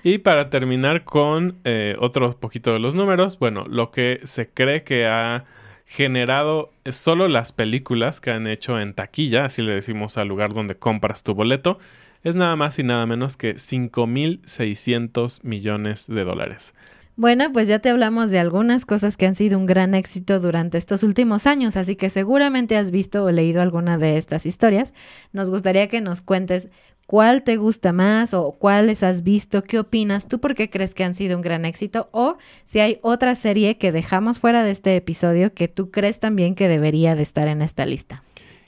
Y 0.07 0.19
para 0.19 0.51
terminar 0.51 1.03
con 1.03 1.57
eh, 1.63 1.95
otro 1.99 2.39
poquito 2.39 2.71
de 2.71 2.79
los 2.79 2.93
números, 2.93 3.39
bueno, 3.39 3.65
lo 3.67 3.89
que 3.89 4.21
se 4.23 4.47
cree 4.47 4.83
que 4.83 5.07
ha 5.07 5.45
generado 5.87 6.71
solo 6.85 7.27
las 7.27 7.51
películas 7.51 8.21
que 8.21 8.29
han 8.29 8.45
hecho 8.45 8.79
en 8.79 8.93
taquilla, 8.93 9.45
así 9.45 9.63
le 9.63 9.73
decimos 9.73 10.19
al 10.19 10.27
lugar 10.27 10.53
donde 10.53 10.75
compras 10.77 11.23
tu 11.23 11.33
boleto, 11.33 11.79
es 12.23 12.35
nada 12.35 12.55
más 12.55 12.77
y 12.77 12.83
nada 12.83 13.07
menos 13.07 13.35
que 13.35 13.55
5.600 13.55 15.43
millones 15.43 16.05
de 16.05 16.23
dólares. 16.23 16.75
Bueno, 17.17 17.53
pues 17.53 17.69
ya 17.69 17.79
te 17.79 17.89
hablamos 17.89 18.29
de 18.29 18.39
algunas 18.39 18.85
cosas 18.85 19.15
que 19.15 19.25
han 19.25 19.35
sido 19.35 19.57
un 19.57 19.65
gran 19.65 19.95
éxito 19.95 20.41
durante 20.41 20.77
estos 20.77 21.01
últimos 21.01 21.47
años, 21.47 21.77
así 21.77 21.95
que 21.95 22.09
seguramente 22.09 22.75
has 22.75 22.91
visto 22.91 23.23
o 23.23 23.31
leído 23.31 23.61
alguna 23.61 23.97
de 23.97 24.17
estas 24.17 24.45
historias. 24.45 24.93
Nos 25.31 25.49
gustaría 25.49 25.87
que 25.87 26.01
nos 26.01 26.21
cuentes 26.21 26.69
cuál 27.05 27.43
te 27.43 27.57
gusta 27.57 27.93
más 27.93 28.33
o 28.33 28.53
cuáles 28.53 29.03
has 29.03 29.23
visto, 29.23 29.63
qué 29.63 29.79
opinas, 29.79 30.27
tú 30.27 30.39
por 30.39 30.55
qué 30.55 30.69
crees 30.69 30.93
que 30.95 31.03
han 31.03 31.15
sido 31.15 31.35
un 31.35 31.41
gran 31.41 31.65
éxito 31.65 32.09
o 32.11 32.37
si 32.63 32.79
hay 32.79 32.99
otra 33.01 33.35
serie 33.35 33.77
que 33.77 33.91
dejamos 33.91 34.39
fuera 34.39 34.63
de 34.63 34.71
este 34.71 34.95
episodio 34.95 35.53
que 35.53 35.67
tú 35.67 35.91
crees 35.91 36.19
también 36.19 36.55
que 36.55 36.67
debería 36.67 37.15
de 37.15 37.23
estar 37.23 37.47
en 37.47 37.61
esta 37.61 37.85
lista. 37.85 38.23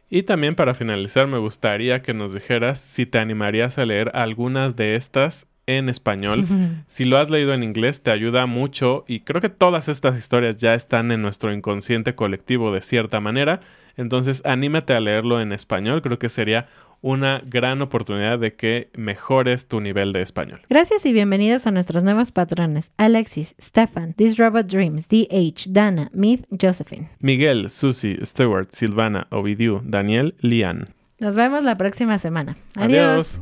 Y 0.10 0.23
también 0.23 0.56
para 0.56 0.73
finalizar 0.73 1.28
me 1.28 1.38
gustaría 1.38 2.02
que 2.02 2.13
nos 2.13 2.34
dijeras 2.34 2.80
si 2.80 3.06
te 3.06 3.19
animarías 3.19 3.78
a 3.78 3.86
leer 3.86 4.12
algunas 4.13 4.76
de 4.76 4.95
estas 4.95 5.47
en 5.65 5.89
español. 5.89 6.45
si 6.88 7.06
lo 7.06 7.17
has 7.17 7.30
leído 7.30 7.54
en 7.54 7.63
inglés, 7.63 8.02
te 8.02 8.12
ayuda 8.12 8.45
mucho 8.45 9.04
y 9.08 9.19
creo 9.19 9.41
que 9.41 9.50
todas 9.50 9.89
estas 9.89 10.17
historias 10.17 10.58
ya 10.58 10.73
están 10.73 11.12
en 11.12 11.21
nuestro 11.21 11.54
inconsciente 11.54 12.15
colectivo 12.15 12.71
de 12.71 12.82
cierta 12.82 13.19
manera. 13.19 13.60
Entonces, 13.97 14.41
anímate 14.45 14.93
a 14.93 14.99
leerlo 14.99 15.41
en 15.41 15.51
español. 15.51 16.01
Creo 16.01 16.19
que 16.19 16.29
sería 16.29 16.65
una 17.01 17.41
gran 17.45 17.81
oportunidad 17.81 18.39
de 18.39 18.55
que 18.55 18.89
mejores 18.95 19.67
tu 19.67 19.81
nivel 19.81 20.13
de 20.13 20.21
español. 20.21 20.62
Gracias 20.69 21.05
y 21.05 21.13
bienvenidos 21.13 21.67
a 21.67 21.71
nuestros 21.71 22.03
nuevos 22.03 22.31
patrones: 22.31 22.91
Alexis, 22.97 23.55
Stefan, 23.60 24.13
This 24.13 24.38
Robot 24.38 24.67
Dreams, 24.67 25.07
DH, 25.07 25.71
Dana, 25.71 26.10
Myth, 26.13 26.45
Josephine. 26.60 27.10
Miguel, 27.19 27.69
Susie, 27.69 28.19
Stewart, 28.23 28.69
Silvana, 28.71 29.27
Ovidiu, 29.31 29.81
Daniel, 29.83 30.36
Lian. 30.39 30.93
Nos 31.19 31.36
vemos 31.36 31.63
la 31.63 31.75
próxima 31.75 32.19
semana. 32.19 32.55
Adiós. 32.75 33.41